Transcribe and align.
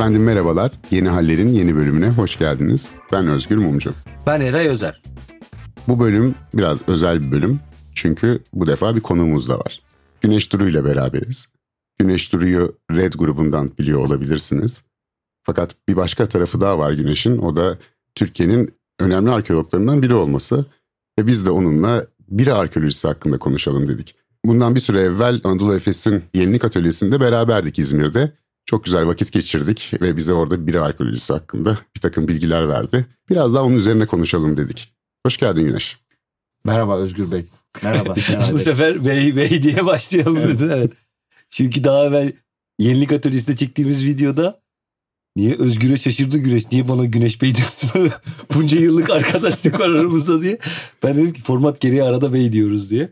Efendim 0.00 0.22
merhabalar. 0.22 0.72
Yeni 0.90 1.08
Haller'in 1.08 1.48
yeni 1.48 1.76
bölümüne 1.76 2.08
hoş 2.08 2.38
geldiniz. 2.38 2.88
Ben 3.12 3.28
Özgür 3.28 3.56
Mumcu. 3.56 3.92
Ben 4.26 4.40
Eray 4.40 4.68
Özer. 4.68 5.02
Bu 5.88 6.00
bölüm 6.00 6.34
biraz 6.54 6.78
özel 6.88 7.24
bir 7.24 7.32
bölüm. 7.32 7.60
Çünkü 7.94 8.38
bu 8.52 8.66
defa 8.66 8.96
bir 8.96 9.00
konuğumuz 9.00 9.48
da 9.48 9.58
var. 9.58 9.82
Güneş 10.20 10.52
Duru 10.52 10.68
ile 10.68 10.84
beraberiz. 10.84 11.46
Güneş 11.98 12.32
Duru'yu 12.32 12.76
Red 12.90 13.12
grubundan 13.12 13.70
biliyor 13.78 14.00
olabilirsiniz. 14.00 14.82
Fakat 15.42 15.76
bir 15.88 15.96
başka 15.96 16.28
tarafı 16.28 16.60
daha 16.60 16.78
var 16.78 16.92
Güneş'in. 16.92 17.38
O 17.38 17.56
da 17.56 17.78
Türkiye'nin 18.14 18.74
önemli 19.00 19.30
arkeologlarından 19.30 20.02
biri 20.02 20.14
olması. 20.14 20.64
Ve 21.18 21.26
biz 21.26 21.46
de 21.46 21.50
onunla 21.50 22.06
biri 22.28 22.52
arkeolojisi 22.52 23.08
hakkında 23.08 23.38
konuşalım 23.38 23.88
dedik. 23.88 24.14
Bundan 24.44 24.74
bir 24.74 24.80
süre 24.80 25.00
evvel 25.00 25.40
Anadolu 25.44 25.74
Efes'in 25.74 26.22
Yenilik 26.34 26.64
Atölyesi'nde 26.64 27.20
beraberdik 27.20 27.78
İzmir'de. 27.78 28.32
Çok 28.70 28.84
güzel 28.84 29.06
vakit 29.06 29.32
geçirdik 29.32 29.92
ve 30.00 30.16
bize 30.16 30.32
orada 30.32 30.66
biri 30.66 30.80
arkeolojisi 30.80 31.32
hakkında 31.32 31.78
bir 31.96 32.00
takım 32.00 32.28
bilgiler 32.28 32.68
verdi. 32.68 33.06
Biraz 33.30 33.54
daha 33.54 33.64
onun 33.64 33.76
üzerine 33.76 34.06
konuşalım 34.06 34.56
dedik. 34.56 34.94
Hoş 35.26 35.36
geldin 35.36 35.64
Güneş. 35.64 35.98
Merhaba 36.64 36.98
Özgür 36.98 37.32
Bey. 37.32 37.44
Merhaba. 37.82 38.14
Bu 38.52 38.58
sefer 38.58 39.04
bey 39.04 39.36
bey 39.36 39.62
diye 39.62 39.86
başlayalım 39.86 40.36
evet. 40.36 40.60
evet. 40.60 40.92
Çünkü 41.50 41.84
daha 41.84 42.04
evvel 42.04 42.32
Yenilik 42.78 43.12
Atölyesi'nde 43.12 43.56
çektiğimiz 43.56 44.04
videoda 44.04 44.60
Niye 45.36 45.54
Özgür'e 45.54 45.96
şaşırdı 45.96 46.38
Güneş? 46.38 46.72
Niye 46.72 46.88
bana 46.88 47.04
Güneş 47.04 47.42
Bey 47.42 47.54
diyorsun? 47.54 48.10
Bunca 48.54 48.78
yıllık 48.78 49.10
arkadaşlık 49.10 49.80
var 49.80 49.88
aramızda 49.88 50.42
diye. 50.42 50.58
Ben 51.02 51.16
dedim 51.16 51.32
ki 51.32 51.42
format 51.42 51.80
geriye 51.80 52.02
arada 52.02 52.32
Bey 52.32 52.52
diyoruz 52.52 52.90
diye. 52.90 53.08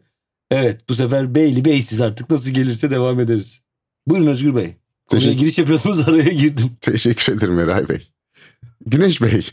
Evet 0.50 0.88
bu 0.88 0.94
sefer 0.94 1.34
Beyli 1.34 1.64
Beysiz 1.64 2.00
artık 2.00 2.30
nasıl 2.30 2.50
gelirse 2.50 2.90
devam 2.90 3.20
ederiz. 3.20 3.62
Buyurun 4.06 4.26
Özgür 4.26 4.56
Bey. 4.56 4.76
Konuya 5.08 5.32
giriş 5.32 5.58
yapıyorsunuz 5.58 6.00
araya 6.08 6.30
girdim. 6.30 6.70
Teşekkür 6.80 7.32
ederim 7.32 7.58
Eray 7.58 7.88
Bey. 7.88 8.08
Güneş 8.86 9.22
Bey, 9.22 9.46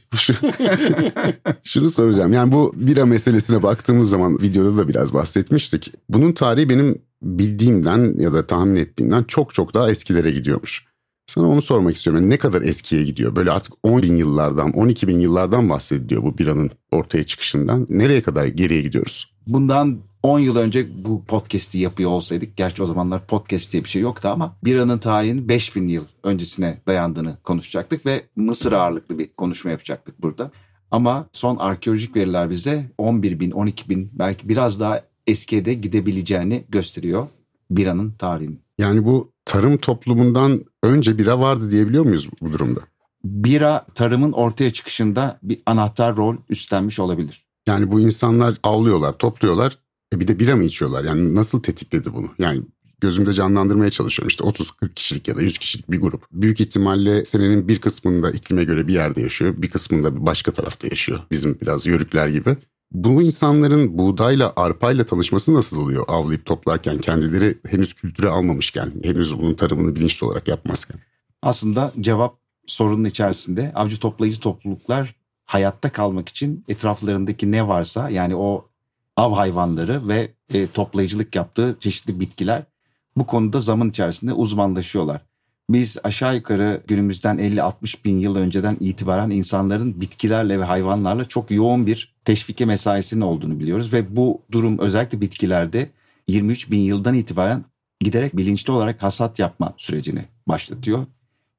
şunu 1.63 1.89
soracağım. 1.89 2.33
Yani 2.33 2.51
bu 2.51 2.73
bira 2.75 3.05
meselesine 3.05 3.63
baktığımız 3.63 4.09
zaman 4.09 4.41
videoda 4.41 4.77
da 4.77 4.87
biraz 4.87 5.13
bahsetmiştik. 5.13 5.91
Bunun 6.09 6.31
tarihi 6.31 6.69
benim 6.69 7.01
bildiğimden 7.21 8.19
ya 8.19 8.33
da 8.33 8.47
tahmin 8.47 8.75
ettiğimden 8.75 9.23
çok 9.23 9.53
çok 9.53 9.73
daha 9.73 9.91
eskilere 9.91 10.31
gidiyormuş. 10.31 10.85
Sana 11.27 11.47
onu 11.49 11.61
sormak 11.61 11.95
istiyorum. 11.95 12.21
Yani 12.21 12.33
ne 12.33 12.37
kadar 12.37 12.61
eskiye 12.61 13.03
gidiyor? 13.03 13.35
Böyle 13.35 13.51
artık 13.51 13.73
10 13.83 14.01
bin 14.01 14.15
yıllardan, 14.15 14.71
12 14.71 15.07
bin 15.07 15.19
yıllardan 15.19 15.69
bahsediliyor 15.69 16.23
bu 16.23 16.37
biranın 16.37 16.71
ortaya 16.91 17.25
çıkışından. 17.25 17.87
Nereye 17.89 18.21
kadar 18.21 18.45
geriye 18.45 18.81
gidiyoruz? 18.81 19.33
Bundan 19.47 19.99
10 20.25 20.39
yıl 20.39 20.55
önce 20.55 21.05
bu 21.05 21.25
podcast'i 21.25 21.79
yapıyor 21.79 22.09
olsaydık, 22.09 22.57
gerçi 22.57 22.83
o 22.83 22.85
zamanlar 22.85 23.27
podcast 23.27 23.73
diye 23.73 23.83
bir 23.83 23.89
şey 23.89 24.01
yoktu 24.01 24.27
ama 24.27 24.55
biranın 24.63 24.97
tarihinin 24.97 25.49
5000 25.49 25.87
yıl 25.87 26.03
öncesine 26.23 26.77
dayandığını 26.87 27.37
konuşacaktık 27.43 28.05
ve 28.05 28.25
Mısır 28.35 28.71
ağırlıklı 28.71 29.19
bir 29.19 29.33
konuşma 29.33 29.71
yapacaktık 29.71 30.21
burada. 30.21 30.51
Ama 30.91 31.27
son 31.31 31.57
arkeolojik 31.57 32.15
veriler 32.15 32.49
bize 32.49 32.91
11 32.97 33.39
bin, 33.39 33.51
12 33.51 33.89
bin 33.89 34.09
belki 34.13 34.49
biraz 34.49 34.79
daha 34.79 35.01
eskiye 35.27 35.65
de 35.65 35.73
gidebileceğini 35.73 36.65
gösteriyor 36.69 37.27
biranın 37.71 38.11
tarihini. 38.11 38.57
Yani 38.79 39.05
bu 39.05 39.31
tarım 39.45 39.77
toplumundan 39.77 40.65
önce 40.83 41.17
bira 41.17 41.39
vardı 41.39 41.71
diyebiliyor 41.71 42.05
muyuz 42.05 42.29
bu 42.41 42.53
durumda? 42.53 42.79
Bira 43.23 43.85
tarımın 43.95 44.31
ortaya 44.31 44.71
çıkışında 44.71 45.39
bir 45.43 45.61
anahtar 45.65 46.17
rol 46.17 46.35
üstlenmiş 46.49 46.99
olabilir. 46.99 47.45
Yani 47.67 47.91
bu 47.91 47.99
insanlar 47.99 48.57
avlıyorlar, 48.63 49.13
topluyorlar. 49.13 49.84
Bir 50.19 50.27
de 50.27 50.39
bira 50.39 50.55
mı 50.55 50.63
içiyorlar? 50.63 51.03
Yani 51.03 51.35
nasıl 51.35 51.61
tetikledi 51.61 52.13
bunu? 52.13 52.29
Yani 52.39 52.61
gözümde 53.01 53.33
canlandırmaya 53.33 53.89
çalışıyorum. 53.89 54.27
İşte 54.27 54.43
30-40 54.43 54.93
kişilik 54.93 55.27
ya 55.27 55.35
da 55.35 55.41
100 55.41 55.57
kişilik 55.57 55.91
bir 55.91 56.01
grup. 56.01 56.23
Büyük 56.31 56.61
ihtimalle 56.61 57.25
senenin 57.25 57.67
bir 57.67 57.81
kısmında 57.81 58.31
iklime 58.31 58.63
göre 58.63 58.87
bir 58.87 58.93
yerde 58.93 59.21
yaşıyor. 59.21 59.53
Bir 59.57 59.69
kısmında 59.69 60.15
bir 60.15 60.25
başka 60.25 60.51
tarafta 60.51 60.87
yaşıyor. 60.87 61.19
Bizim 61.31 61.59
biraz 61.61 61.85
yörükler 61.85 62.27
gibi. 62.27 62.57
Bu 62.91 63.21
insanların 63.21 63.97
buğdayla, 63.97 64.53
arpayla 64.55 65.05
tanışması 65.05 65.53
nasıl 65.53 65.77
oluyor 65.77 66.05
avlayıp 66.07 66.45
toplarken 66.45 66.97
kendileri 66.97 67.57
henüz 67.67 67.93
kültüre 67.93 68.29
almamışken, 68.29 68.91
henüz 69.03 69.39
bunun 69.39 69.53
tarımını 69.53 69.95
bilinçli 69.95 70.25
olarak 70.25 70.47
yapmazken? 70.47 70.99
Aslında 71.41 71.93
cevap 71.99 72.37
sorunun 72.65 73.05
içerisinde 73.05 73.71
avcı 73.75 73.99
toplayıcı 73.99 74.39
topluluklar 74.39 75.15
hayatta 75.45 75.91
kalmak 75.91 76.29
için 76.29 76.63
etraflarındaki 76.67 77.51
ne 77.51 77.67
varsa 77.67 78.09
yani 78.09 78.35
o 78.35 78.69
av 79.17 79.33
hayvanları 79.33 80.07
ve 80.07 80.31
e, 80.53 80.67
toplayıcılık 80.67 81.35
yaptığı 81.35 81.77
çeşitli 81.79 82.19
bitkiler 82.19 82.63
bu 83.17 83.25
konuda 83.25 83.59
zaman 83.59 83.89
içerisinde 83.89 84.33
uzmanlaşıyorlar. 84.33 85.21
Biz 85.69 85.97
aşağı 86.03 86.35
yukarı 86.35 86.83
günümüzden 86.87 87.37
50-60 87.37 88.05
bin 88.05 88.19
yıl 88.19 88.35
önceden 88.35 88.77
itibaren 88.79 89.29
insanların 89.29 90.01
bitkilerle 90.01 90.59
ve 90.59 90.63
hayvanlarla 90.63 91.25
çok 91.25 91.51
yoğun 91.51 91.87
bir 91.87 92.15
teşvike 92.25 92.65
mesaisinin 92.65 93.21
olduğunu 93.21 93.59
biliyoruz. 93.59 93.93
Ve 93.93 94.15
bu 94.15 94.41
durum 94.51 94.79
özellikle 94.79 95.21
bitkilerde 95.21 95.89
23 96.27 96.71
bin 96.71 96.79
yıldan 96.79 97.13
itibaren 97.13 97.65
giderek 97.99 98.37
bilinçli 98.37 98.71
olarak 98.71 99.03
hasat 99.03 99.39
yapma 99.39 99.73
sürecini 99.77 100.25
başlatıyor. 100.47 101.05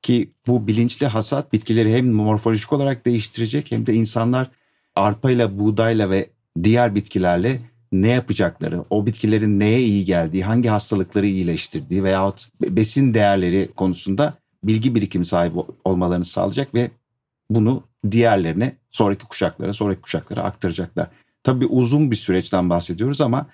Ki 0.03 0.31
bu 0.47 0.67
bilinçli 0.67 1.07
hasat 1.07 1.53
bitkileri 1.53 1.95
hem 1.95 2.13
morfolojik 2.13 2.73
olarak 2.73 3.07
değiştirecek 3.07 3.73
hem 3.73 3.87
de 3.87 3.95
insanlar 3.95 4.51
arpayla, 4.95 5.59
buğdayla 5.59 6.11
ve 6.11 6.31
diğer 6.63 6.95
bitkilerle 6.95 7.61
ne 7.93 8.09
yapacakları, 8.09 8.85
o 8.91 9.07
bitkilerin 9.07 9.61
neye 9.61 9.81
iyi 9.83 10.05
geldiği, 10.05 10.45
hangi 10.45 10.69
hastalıkları 10.69 11.27
iyileştirdiği 11.27 12.05
veyahut 12.05 12.49
besin 12.61 13.15
değerleri 13.15 13.69
konusunda 13.77 14.35
bilgi 14.65 14.95
birikimi 14.95 15.25
sahibi 15.25 15.59
olmalarını 15.85 16.25
sağlayacak 16.25 16.75
ve 16.75 16.91
bunu 17.51 17.83
diğerlerine, 18.11 18.77
sonraki 18.91 19.25
kuşaklara, 19.25 19.73
sonraki 19.73 20.01
kuşaklara 20.01 20.41
aktaracaklar. 20.43 21.09
Tabii 21.43 21.67
uzun 21.67 22.11
bir 22.11 22.17
süreçten 22.17 22.71
bahsediyoruz 22.71 23.21
ama 23.21 23.47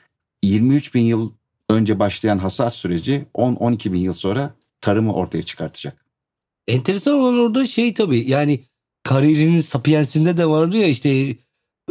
23 0.43 0.95
bin 0.95 1.03
yıl 1.03 1.31
önce 1.71 1.99
başlayan 1.99 2.39
hasat 2.39 2.75
süreci 2.75 3.25
10-12 3.35 3.93
bin 3.93 4.01
yıl 4.01 4.13
sonra 4.13 4.55
tarımı 4.81 5.13
ortaya 5.15 5.43
çıkartacak. 5.43 6.07
Enteresan 6.69 7.15
olan 7.15 7.39
orada 7.39 7.67
şey 7.67 7.95
tabii 7.95 8.31
yani 8.31 8.61
kariyerinin 9.03 9.61
Sapiens'inde 9.61 10.37
de 10.37 10.47
vardı 10.47 10.77
ya 10.77 10.89
işte 10.89 11.37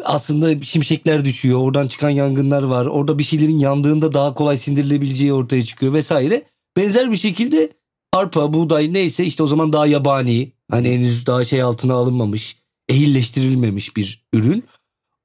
aslında 0.03 0.63
şimşekler 0.63 1.25
düşüyor. 1.25 1.59
Oradan 1.59 1.87
çıkan 1.87 2.09
yangınlar 2.09 2.63
var. 2.63 2.85
Orada 2.85 3.19
bir 3.19 3.23
şeylerin 3.23 3.59
yandığında 3.59 4.13
daha 4.13 4.33
kolay 4.33 4.57
sindirilebileceği 4.57 5.33
ortaya 5.33 5.63
çıkıyor 5.63 5.93
vesaire. 5.93 6.43
Benzer 6.77 7.11
bir 7.11 7.17
şekilde 7.17 7.69
arpa, 8.13 8.53
buğday 8.53 8.93
neyse 8.93 9.25
işte 9.25 9.43
o 9.43 9.47
zaman 9.47 9.73
daha 9.73 9.87
yabani. 9.87 10.51
Hani 10.71 10.89
henüz 10.89 11.25
daha 11.25 11.43
şey 11.43 11.61
altına 11.61 11.93
alınmamış, 11.93 12.57
ehilleştirilmemiş 12.89 13.97
bir 13.97 14.25
ürün. 14.33 14.63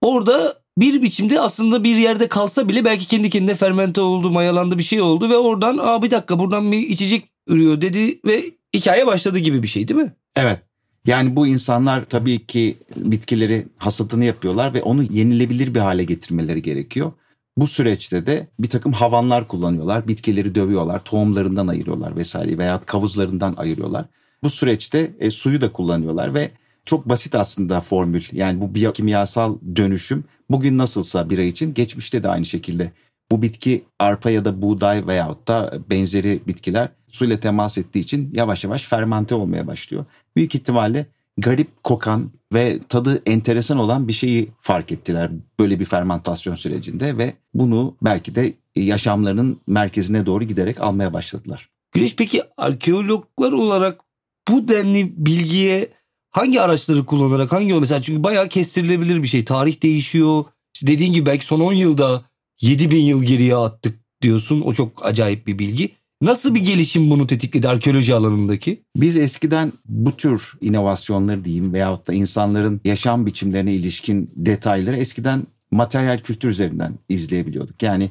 Orada 0.03 0.62
bir 0.78 1.03
biçimde 1.03 1.41
aslında 1.41 1.84
bir 1.84 1.97
yerde 1.97 2.28
kalsa 2.28 2.69
bile 2.69 2.84
belki 2.84 3.06
kendi 3.06 3.31
kendine 3.31 3.54
fermente 3.54 4.00
oldu, 4.00 4.31
mayalandı 4.31 4.78
bir 4.78 4.83
şey 4.83 5.00
oldu 5.00 5.31
ve 5.31 5.37
oradan 5.37 5.78
aa 5.78 6.03
bir 6.03 6.10
dakika 6.10 6.38
buradan 6.38 6.72
bir 6.72 6.78
içecek 6.78 7.28
ürüyor 7.47 7.81
dedi 7.81 8.21
ve 8.27 8.44
hikaye 8.75 9.06
başladı 9.06 9.38
gibi 9.38 9.62
bir 9.62 9.69
şey 9.69 9.88
değil 9.88 10.00
mi? 10.00 10.16
Evet. 10.37 10.66
Yani 11.06 11.37
bu 11.37 11.47
insanlar 11.47 12.05
tabii 12.05 12.47
ki 12.47 12.78
bitkileri 12.97 13.67
hasatını 13.78 14.25
yapıyorlar 14.25 14.75
ve 14.75 14.83
onu 14.83 15.03
yenilebilir 15.03 15.75
bir 15.75 15.81
hale 15.81 16.05
getirmeleri 16.05 16.62
gerekiyor. 16.62 17.12
Bu 17.59 17.67
süreçte 17.67 18.27
de 18.27 18.49
bir 18.59 18.71
takım 18.71 18.93
havanlar 18.93 19.49
kullanıyorlar. 19.49 20.09
Bitkileri 20.09 20.55
dövüyorlar, 20.55 21.05
tohumlarından 21.05 21.69
ayırıyorlar 21.69 22.16
vesaire 22.16 22.59
veya 22.59 22.81
kavuzlarından 22.87 23.55
ayırıyorlar. 23.56 24.06
Bu 24.43 24.50
süreçte 24.50 25.16
e, 25.21 25.31
suyu 25.31 25.61
da 25.61 25.72
kullanıyorlar 25.72 26.34
ve 26.34 26.50
çok 26.84 27.09
basit 27.09 27.34
aslında 27.34 27.81
formül. 27.81 28.22
Yani 28.33 28.61
bu 28.61 28.75
biyokimyasal 28.75 29.59
dönüşüm 29.77 30.25
bugün 30.50 30.78
nasılsa 30.78 31.31
bira 31.31 31.43
için 31.43 31.75
geçmişte 31.75 32.22
de 32.22 32.28
aynı 32.28 32.45
şekilde. 32.45 32.93
Bu 33.31 33.42
bitki 33.42 33.84
arpa 33.98 34.30
ya 34.30 34.45
da 34.45 34.62
buğday 34.62 35.06
veyahut 35.06 35.48
da 35.48 35.78
benzeri 35.91 36.41
bitkiler 36.47 36.89
suyla 37.09 37.41
temas 37.41 37.78
ettiği 37.78 37.98
için 37.98 38.30
yavaş 38.34 38.65
yavaş 38.65 38.83
fermente 38.83 39.34
olmaya 39.34 39.66
başlıyor 39.66 40.04
büyük 40.36 40.54
ihtimalle 40.54 41.06
garip 41.39 41.84
kokan 41.84 42.30
ve 42.53 42.80
tadı 42.89 43.22
enteresan 43.27 43.78
olan 43.78 44.09
bir 44.09 44.12
şeyi 44.12 44.48
fark 44.60 44.92
ettiler 44.92 45.30
böyle 45.60 45.80
bir 45.80 45.84
fermentasyon 45.84 46.54
sürecinde 46.54 47.18
ve 47.18 47.34
bunu 47.54 47.97
belki 48.03 48.34
de 48.34 48.54
yaşamlarının 48.77 49.60
merkezine 49.66 50.27
doğru 50.27 50.45
giderek 50.45 50.80
almaya 50.80 51.12
başladılar. 51.12 51.68
Güneş 51.92 52.16
peki 52.16 52.42
arkeologlar 52.56 53.53
olarak 53.53 54.01
bu 54.48 54.68
denli 54.68 55.27
bilgiye 55.27 55.89
hangi 56.30 56.60
araçları 56.60 57.06
kullanarak 57.06 57.53
hangi 57.53 57.74
mesela 57.74 58.03
çünkü 58.03 58.22
bayağı 58.22 58.48
kestirilebilir 58.48 59.22
bir 59.22 59.28
şey. 59.28 59.45
Tarih 59.45 59.83
değişiyor. 59.83 60.45
İşte 60.74 60.86
dediğin 60.86 61.12
gibi 61.12 61.27
belki 61.27 61.47
son 61.47 61.60
10 61.60 61.72
yılda 61.72 62.24
7 62.62 62.91
bin 62.91 63.03
yıl 63.03 63.22
geriye 63.22 63.56
attık 63.56 63.98
diyorsun. 64.22 64.60
O 64.60 64.72
çok 64.72 65.06
acayip 65.06 65.47
bir 65.47 65.58
bilgi. 65.58 65.92
Nasıl 66.22 66.54
bir 66.54 66.60
gelişim 66.60 67.10
bunu 67.10 67.26
tetikledi 67.26 67.68
arkeoloji 67.68 68.14
alanındaki? 68.14 68.82
Biz 68.97 69.16
eskiden 69.16 69.72
bu 69.84 70.16
tür 70.16 70.53
inovasyonları 70.60 71.44
diyeyim 71.44 71.72
veyahut 71.72 72.08
da 72.08 72.12
insanların 72.12 72.80
yaşam 72.84 73.26
biçimlerine 73.26 73.74
ilişkin 73.74 74.30
detayları 74.36 74.97
eskiden 74.97 75.47
materyal 75.70 76.18
kültür 76.18 76.48
üzerinden 76.48 76.94
izleyebiliyorduk. 77.08 77.82
Yani 77.82 78.10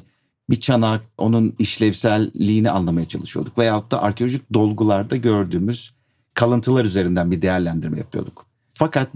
bir 0.50 0.60
çanak, 0.60 1.04
onun 1.18 1.54
işlevselliğini 1.58 2.70
anlamaya 2.70 3.08
çalışıyorduk. 3.08 3.58
Veyahut 3.58 3.90
da 3.90 4.02
arkeolojik 4.02 4.54
dolgularda 4.54 5.16
gördüğümüz 5.16 5.94
kalıntılar 6.34 6.84
üzerinden 6.84 7.30
bir 7.30 7.42
değerlendirme 7.42 7.98
yapıyorduk. 7.98 8.46
Fakat 8.72 9.14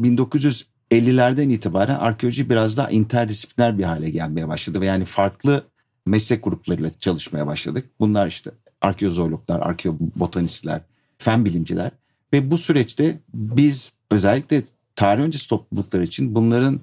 1950'lerden 0.92 1.50
itibaren 1.50 1.94
arkeoloji 1.94 2.50
biraz 2.50 2.76
daha 2.76 2.90
interdisipliner 2.90 3.78
bir 3.78 3.84
hale 3.84 4.10
gelmeye 4.10 4.48
başladı 4.48 4.80
ve 4.80 4.86
yani 4.86 5.04
farklı 5.04 5.64
meslek 6.06 6.44
gruplarıyla 6.44 6.90
çalışmaya 7.00 7.46
başladık. 7.46 7.90
Bunlar 8.00 8.26
işte 8.26 8.50
arkeozoologlar, 8.80 9.60
arkeobotanistler, 9.60 10.80
fen 11.18 11.44
bilimciler 11.44 11.90
ve 12.32 12.50
bu 12.50 12.58
süreçte 12.58 13.20
biz 13.34 13.92
özellikle 14.10 14.62
tarih 14.96 15.22
öncesi 15.22 15.48
topluluklar 15.48 16.00
için 16.00 16.34
bunların 16.34 16.80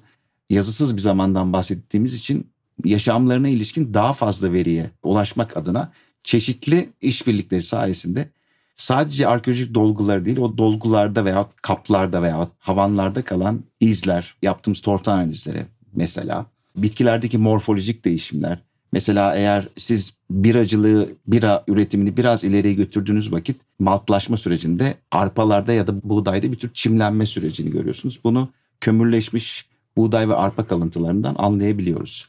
yazısız 0.50 0.96
bir 0.96 1.00
zamandan 1.00 1.52
bahsettiğimiz 1.52 2.14
için 2.14 2.46
yaşamlarına 2.84 3.48
ilişkin 3.48 3.94
daha 3.94 4.12
fazla 4.12 4.52
veriye 4.52 4.90
ulaşmak 5.02 5.56
adına 5.56 5.92
çeşitli 6.24 6.88
işbirlikleri 7.00 7.62
sayesinde 7.62 8.28
sadece 8.78 9.26
arkeolojik 9.26 9.74
dolguları 9.74 10.24
değil 10.24 10.36
o 10.38 10.58
dolgularda 10.58 11.24
veya 11.24 11.48
kaplarda 11.62 12.22
veya 12.22 12.48
havanlarda 12.58 13.22
kalan 13.22 13.64
izler, 13.80 14.34
yaptığımız 14.42 14.80
tortu 14.80 15.10
analizleri 15.10 15.66
mesela, 15.94 16.46
bitkilerdeki 16.76 17.38
morfolojik 17.38 18.04
değişimler, 18.04 18.58
Mesela 18.92 19.36
eğer 19.36 19.68
siz 19.76 20.14
biracılığı, 20.30 21.08
bira 21.26 21.64
üretimini 21.68 22.16
biraz 22.16 22.44
ileriye 22.44 22.74
götürdüğünüz 22.74 23.32
vakit 23.32 23.56
maltlaşma 23.78 24.36
sürecinde 24.36 24.94
arpalarda 25.10 25.72
ya 25.72 25.86
da 25.86 26.02
buğdayda 26.02 26.52
bir 26.52 26.58
tür 26.58 26.70
çimlenme 26.74 27.26
sürecini 27.26 27.70
görüyorsunuz. 27.70 28.20
Bunu 28.24 28.48
kömürleşmiş 28.80 29.66
buğday 29.96 30.28
ve 30.28 30.34
arpa 30.34 30.66
kalıntılarından 30.66 31.34
anlayabiliyoruz. 31.38 32.28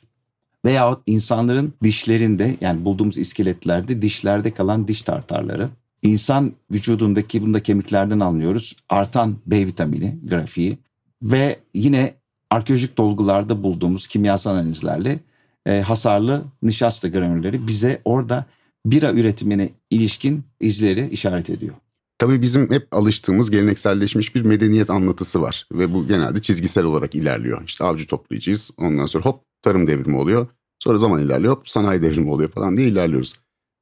Veyahut 0.66 1.02
insanların 1.06 1.74
dişlerinde 1.84 2.56
yani 2.62 2.86
bulduğumuz 2.86 3.18
iskeletlerde 3.18 4.02
dişlerde 4.02 4.52
kalan 4.52 4.88
diş 4.88 5.02
tartarları. 5.02 5.70
İnsan 6.02 6.54
vücudundaki 6.72 7.42
bunu 7.42 7.54
da 7.54 7.64
kemiklerden 7.64 8.20
anlıyoruz. 8.20 8.76
Artan 8.90 9.36
B 9.46 9.68
vitamini 9.68 10.20
grafiği 10.30 10.78
ve 11.22 11.60
yine 11.74 12.14
arkeolojik 12.50 12.98
dolgularda 12.98 13.64
bulduğumuz 13.64 14.08
kimyasal 14.08 14.52
analizlerle 14.52 15.20
e, 15.66 15.82
hasarlı 15.82 16.44
nişasta 16.64 17.08
granülleri 17.08 17.68
bize 17.68 18.02
orada 18.06 18.46
bira 18.86 19.12
üretimine 19.12 19.70
ilişkin 19.90 20.44
izleri 20.60 21.08
işaret 21.10 21.50
ediyor. 21.50 21.76
Tabii 22.18 22.42
bizim 22.42 22.72
hep 22.72 22.88
alıştığımız 22.92 23.52
gelenekselleşmiş 23.52 24.36
bir 24.36 24.42
medeniyet 24.42 24.90
anlatısı 24.90 25.42
var 25.42 25.68
ve 25.72 25.94
bu 25.94 26.08
genelde 26.08 26.42
çizgisel 26.42 26.84
olarak 26.84 27.16
ilerliyor. 27.16 27.64
İşte 27.66 27.84
avcı 27.84 28.08
toplayıcıyız 28.08 28.72
ondan 28.78 29.06
sonra 29.06 29.26
hop 29.26 29.44
tarım 29.62 29.88
devrimi 29.88 30.18
oluyor. 30.18 30.48
Sonra 30.80 30.98
zaman 30.98 31.22
ilerliyor 31.22 31.56
hop 31.56 31.70
sanayi 31.70 32.02
devrimi 32.02 32.32
oluyor 32.32 32.50
falan 32.50 32.78
diye 32.78 32.88
ilerliyoruz. 32.88 33.34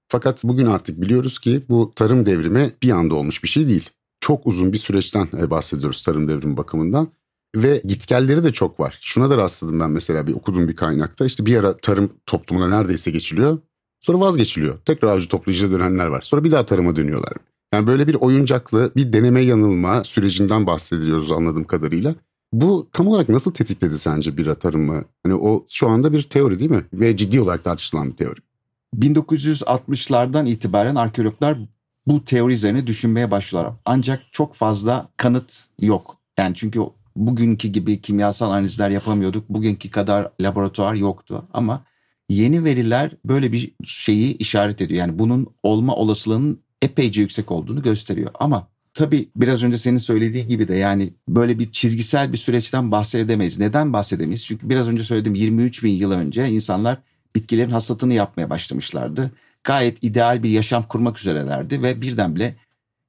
Fakat 0.10 0.44
bugün 0.44 0.66
artık 0.66 1.02
biliyoruz 1.02 1.40
ki 1.40 1.64
bu 1.70 1.94
tarım 1.96 2.26
devrimi 2.26 2.72
bir 2.84 2.92
anda 2.92 3.16
olmuş 3.16 3.44
bir 3.44 3.48
şey 3.48 3.68
değil. 3.68 3.90
Çok 4.20 4.48
uzun 4.48 4.74
bir 4.74 4.78
süreçten 4.78 5.28
e, 5.38 5.50
bahsediyoruz 5.50 6.02
tarım 6.02 6.28
devrimi 6.28 6.58
bakımından. 6.58 7.08
Ve 7.56 7.82
gitgelleri 7.86 8.44
de 8.44 8.54
çok 8.54 8.80
var. 8.80 9.00
Şuna 9.02 9.30
da 9.30 9.38
rastladım 9.38 9.80
ben 9.80 9.90
mesela 9.90 10.28
bir 10.28 10.34
okuduğum 10.34 10.68
bir 10.68 10.76
kaynakta. 10.76 11.26
İşte 11.26 11.46
bir 11.46 11.58
ara 11.58 11.78
tarım 11.78 12.10
toplumuna 12.26 12.68
neredeyse 12.68 13.12
geçiliyor. 13.12 13.58
Sonra 14.02 14.20
vazgeçiliyor. 14.20 14.78
Tekrar 14.86 15.10
avcı 15.10 15.28
toplayıcıya 15.28 15.72
dönenler 15.72 16.08
var. 16.08 16.22
Sonra 16.22 16.44
bir 16.44 16.52
daha 16.52 16.66
tarıma 16.66 16.96
dönüyorlar. 16.96 17.34
Yani 17.74 17.88
böyle 17.88 18.08
bir 18.08 18.16
oyuncaklı 18.16 18.92
bir 18.96 19.14
deneme 19.14 19.42
yanılma 19.42 20.04
sürecinden 20.04 20.68
bahsediyoruz 20.68 21.32
anladığım 21.32 21.64
kadarıyla. 21.64 22.16
Bu 22.54 22.90
tam 22.94 23.08
olarak 23.08 23.30
nasıl 23.30 23.54
tetikledi 23.54 24.00
sence 24.00 24.38
bir 24.38 24.54
tarımı? 24.54 25.04
Hani 25.24 25.36
o 25.36 25.66
şu 25.70 25.88
anda 25.88 26.14
bir 26.14 26.22
teori 26.22 26.60
değil 26.60 26.72
mi? 26.72 26.86
Ve 26.94 27.18
ciddi 27.18 27.42
olarak 27.42 27.64
tartışılan 27.64 28.12
bir 28.12 28.16
teori. 28.16 28.47
1960'lardan 28.96 30.48
itibaren 30.48 30.96
arkeologlar 30.96 31.58
bu 32.08 32.26
teori 32.26 32.54
üzerine 32.54 32.88
düşünmeye 32.88 33.32
başlıyorlar. 33.32 33.74
Ancak 33.86 34.22
çok 34.32 34.56
fazla 34.56 35.10
kanıt 35.18 35.66
yok. 35.82 36.18
Yani 36.40 36.56
çünkü 36.56 36.80
bugünkü 37.16 37.68
gibi 37.68 38.02
kimyasal 38.02 38.52
analizler 38.52 38.90
yapamıyorduk. 38.90 39.50
Bugünkü 39.50 39.90
kadar 39.90 40.32
laboratuvar 40.42 40.94
yoktu 40.94 41.46
ama 41.54 41.86
yeni 42.30 42.64
veriler 42.64 43.12
böyle 43.26 43.52
bir 43.52 43.74
şeyi 43.84 44.38
işaret 44.38 44.82
ediyor. 44.82 45.00
Yani 45.00 45.20
bunun 45.20 45.48
olma 45.64 45.96
olasılığının 45.96 46.60
epeyce 46.82 47.22
yüksek 47.22 47.52
olduğunu 47.52 47.82
gösteriyor. 47.82 48.32
Ama 48.40 48.68
tabii 48.94 49.30
biraz 49.36 49.64
önce 49.64 49.78
senin 49.78 49.98
söylediği 49.98 50.48
gibi 50.48 50.68
de 50.68 50.76
yani 50.76 51.14
böyle 51.30 51.60
bir 51.60 51.72
çizgisel 51.72 52.34
bir 52.34 52.38
süreçten 52.38 52.92
bahsedemeyiz. 52.92 53.60
Neden 53.60 53.94
bahsedemeyiz? 53.94 54.46
Çünkü 54.46 54.70
biraz 54.70 54.88
önce 54.88 55.04
söyledim 55.04 55.36
23 55.36 55.84
bin 55.84 55.94
yıl 55.94 56.12
önce 56.12 56.48
insanlar 56.50 56.98
bitkilerin 57.36 57.72
hasatını 57.72 58.14
yapmaya 58.14 58.50
başlamışlardı. 58.50 59.32
Gayet 59.64 59.98
ideal 60.04 60.44
bir 60.44 60.50
yaşam 60.50 60.84
kurmak 60.84 61.20
üzerelerdi 61.20 61.82
ve 61.82 62.02
birdenbire 62.02 62.56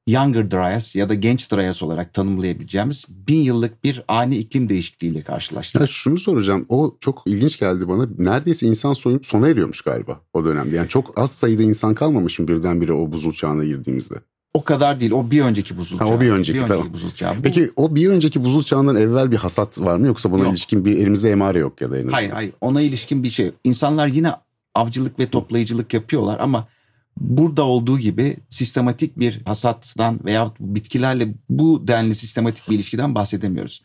Younger 0.08 0.50
Dryas 0.50 0.96
ya 0.96 1.08
da 1.08 1.14
genç 1.14 1.52
Dryas 1.52 1.82
olarak 1.82 2.14
tanımlayabileceğimiz 2.14 3.04
bin 3.08 3.40
yıllık 3.40 3.84
bir 3.84 4.02
ani 4.08 4.36
iklim 4.36 4.68
değişikliğiyle 4.68 5.22
karşılaştık. 5.22 5.80
Ya 5.80 5.86
şunu 5.86 6.18
soracağım. 6.18 6.66
O 6.68 6.96
çok 7.00 7.22
ilginç 7.26 7.58
geldi 7.58 7.88
bana. 7.88 8.08
Neredeyse 8.18 8.66
insan 8.66 8.92
soyu 8.92 9.20
sona 9.22 9.48
eriyormuş 9.48 9.80
galiba 9.80 10.20
o 10.32 10.44
dönemde. 10.44 10.76
Yani 10.76 10.88
çok 10.88 11.18
az 11.18 11.32
sayıda 11.32 11.62
insan 11.62 11.94
kalmamış 11.94 12.38
mı 12.38 12.48
birdenbire 12.48 12.92
o 12.92 13.12
buzul 13.12 13.32
çağına 13.32 13.64
girdiğimizde? 13.64 14.14
O 14.54 14.64
kadar 14.64 15.00
değil. 15.00 15.12
O 15.12 15.30
bir 15.30 15.42
önceki 15.42 15.76
buzul 15.78 15.98
çağı. 15.98 16.08
Ha, 16.08 16.14
o 16.14 16.20
bir 16.20 16.30
önceki, 16.30 16.56
bir 16.56 16.62
önceki 16.62 16.78
tamam. 16.78 16.92
buzul 16.92 17.10
çağı. 17.10 17.36
Bu... 17.36 17.42
Peki 17.42 17.70
o 17.76 17.94
bir 17.94 18.08
önceki 18.08 18.44
buzul 18.44 18.62
çağından 18.62 18.96
evvel 18.96 19.30
bir 19.30 19.36
hasat 19.36 19.80
var 19.80 19.96
mı 19.96 20.06
yoksa 20.06 20.32
buna 20.32 20.42
yok. 20.42 20.52
ilişkin 20.52 20.84
bir 20.84 20.98
elimizde 20.98 21.30
emare 21.30 21.58
yok 21.58 21.80
ya 21.80 21.90
da 21.90 21.96
en 21.96 22.00
azından? 22.00 22.12
Hayır 22.12 22.30
hayır. 22.30 22.52
Ona 22.60 22.80
ilişkin 22.80 23.22
bir 23.22 23.30
şey. 23.30 23.52
İnsanlar 23.64 24.06
yine 24.06 24.32
avcılık 24.74 25.18
ve 25.18 25.30
toplayıcılık 25.30 25.94
yapıyorlar 25.94 26.40
ama 26.40 26.68
burada 27.20 27.62
olduğu 27.62 27.98
gibi 27.98 28.36
sistematik 28.48 29.18
bir 29.18 29.40
hasattan 29.44 30.20
veya 30.24 30.52
bitkilerle 30.60 31.34
bu 31.50 31.88
denli 31.88 32.14
sistematik 32.14 32.70
bir 32.70 32.74
ilişkiden 32.74 33.14
bahsedemiyoruz. 33.14 33.82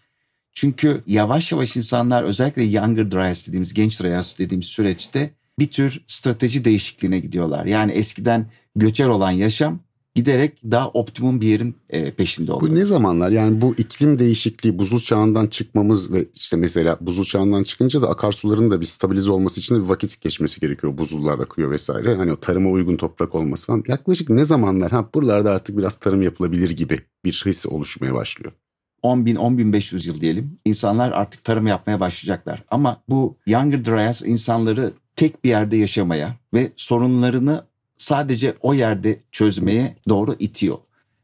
Çünkü 0.53 1.03
yavaş 1.07 1.51
yavaş 1.51 1.75
insanlar 1.75 2.23
özellikle 2.23 2.63
younger 2.63 3.11
dryas 3.11 3.47
dediğimiz 3.47 3.73
genç 3.73 4.01
dryas 4.01 4.37
dediğimiz 4.37 4.65
süreçte 4.65 5.33
bir 5.59 5.67
tür 5.67 6.03
strateji 6.07 6.65
değişikliğine 6.65 7.19
gidiyorlar. 7.19 7.65
Yani 7.65 7.91
eskiden 7.91 8.47
göçer 8.75 9.07
olan 9.07 9.31
yaşam 9.31 9.79
giderek 10.15 10.61
daha 10.71 10.89
optimum 10.89 11.41
bir 11.41 11.47
yerin 11.47 11.75
e, 11.89 12.11
peşinde 12.11 12.51
oluyor. 12.53 12.71
Bu 12.71 12.75
ne 12.75 12.85
zamanlar? 12.85 13.31
Yani 13.31 13.61
bu 13.61 13.75
iklim 13.77 14.19
değişikliği, 14.19 14.77
buzul 14.77 14.99
çağından 14.99 15.47
çıkmamız 15.47 16.11
ve 16.11 16.25
işte 16.35 16.57
mesela 16.57 16.97
buzul 17.01 17.23
çağından 17.23 17.63
çıkınca 17.63 18.01
da 18.01 18.09
akarsuların 18.09 18.71
da 18.71 18.81
bir 18.81 18.85
stabilize 18.85 19.31
olması 19.31 19.59
için 19.59 19.75
de 19.75 19.79
bir 19.79 19.89
vakit 19.89 20.21
geçmesi 20.21 20.59
gerekiyor. 20.59 20.97
Buzullar 20.97 21.39
akıyor 21.39 21.71
vesaire. 21.71 22.15
Hani 22.15 22.31
o 22.31 22.35
tarıma 22.35 22.69
uygun 22.69 22.97
toprak 22.97 23.35
olması 23.35 23.67
falan. 23.67 23.83
Yaklaşık 23.87 24.29
ne 24.29 24.45
zamanlar? 24.45 24.91
Ha 24.91 25.09
buralarda 25.13 25.51
artık 25.51 25.77
biraz 25.77 25.95
tarım 25.95 26.21
yapılabilir 26.21 26.69
gibi 26.69 26.99
bir 27.25 27.43
his 27.45 27.65
oluşmaya 27.65 28.13
başlıyor. 28.13 28.53
10 29.01 29.25
bin, 29.25 29.35
10 29.35 29.57
bin 29.57 29.73
500 29.73 30.05
yıl 30.05 30.21
diyelim. 30.21 30.59
İnsanlar 30.65 31.11
artık 31.11 31.43
tarım 31.43 31.67
yapmaya 31.67 31.99
başlayacaklar. 31.99 32.63
Ama 32.71 33.03
bu 33.09 33.37
Younger 33.47 33.85
Dryas 33.85 34.21
insanları 34.21 34.93
tek 35.15 35.43
bir 35.43 35.49
yerde 35.49 35.77
yaşamaya 35.77 36.35
ve 36.53 36.71
sorunlarını 36.75 37.65
sadece 37.97 38.55
o 38.61 38.73
yerde 38.73 39.19
çözmeye 39.31 39.97
doğru 40.09 40.35
itiyor. 40.39 40.77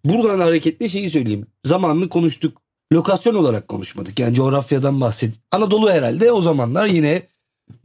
Buradan 0.05 0.39
hareketle 0.39 0.89
şeyi 0.89 1.09
söyleyeyim. 1.09 1.47
Zamanını 1.65 2.09
konuştuk. 2.09 2.61
Lokasyon 2.93 3.35
olarak 3.35 3.67
konuşmadık. 3.67 4.19
Yani 4.19 4.35
coğrafyadan 4.35 5.01
bahset. 5.01 5.35
Anadolu 5.51 5.91
herhalde 5.91 6.31
o 6.31 6.41
zamanlar 6.41 6.85
yine 6.85 7.21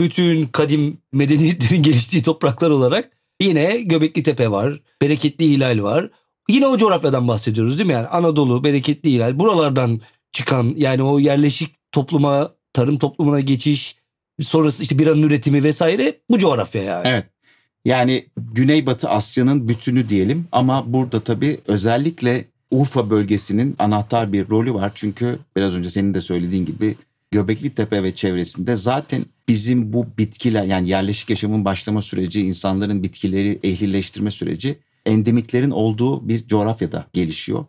bütün 0.01 0.47
kadim 0.47 0.99
medeniyetlerin 1.13 1.83
geliştiği 1.83 2.23
topraklar 2.23 2.71
olarak 2.71 3.11
yine 3.41 3.81
Göbekli 3.81 4.23
Tepe 4.23 4.51
var. 4.51 4.81
Bereketli 5.03 5.49
Hilal 5.49 5.83
var. 5.83 6.11
Yine 6.49 6.67
o 6.67 6.79
coğrafyadan 6.79 7.29
bahsediyoruz 7.29 7.79
değil 7.79 7.87
mi? 7.87 7.93
Yani 7.93 8.07
Anadolu, 8.07 8.65
Bereketli 8.65 9.11
Hilal 9.11 9.39
buralardan 9.39 10.01
çıkan 10.33 10.75
yani 10.77 11.03
o 11.03 11.19
yerleşik 11.19 11.77
topluma, 11.93 12.55
tarım 12.73 12.99
toplumuna 12.99 13.41
geçiş, 13.41 13.97
sonrası 14.43 14.83
işte 14.83 14.99
biranın 14.99 15.23
üretimi 15.23 15.63
vesaire 15.63 16.21
bu 16.31 16.39
coğrafya 16.39 16.83
yani. 16.83 17.09
Evet. 17.09 17.34
Yani 17.85 18.27
Güneybatı 18.37 19.09
Asya'nın 19.09 19.69
bütünü 19.69 20.09
diyelim 20.09 20.47
ama 20.53 20.93
burada 20.93 21.21
tabii 21.21 21.61
özellikle 21.67 22.45
Urfa 22.71 23.11
bölgesinin 23.11 23.77
anahtar 23.79 24.33
bir 24.33 24.49
rolü 24.49 24.75
var. 24.75 24.93
Çünkü 24.95 25.39
biraz 25.57 25.75
önce 25.75 25.91
senin 25.91 26.15
de 26.15 26.21
söylediğin 26.21 26.67
gibi 26.67 26.97
Göbekli 27.31 27.75
Tepe 27.75 28.03
ve 28.03 28.15
çevresinde 28.15 28.77
zaten 28.77 29.25
bizim 29.49 29.93
bu 29.93 30.07
bitkiler 30.19 30.65
yani 30.65 30.89
yerleşik 30.89 31.31
yaşamın 31.31 31.65
başlama 31.65 32.03
süreci, 32.03 32.41
insanların 32.41 33.03
bitkileri 33.03 33.61
ehlileştirme 33.63 34.31
süreci 34.31 34.79
endemiklerin 35.07 35.71
olduğu 35.71 36.29
bir 36.29 36.47
coğrafyada 36.47 37.07
gelişiyor. 37.13 37.65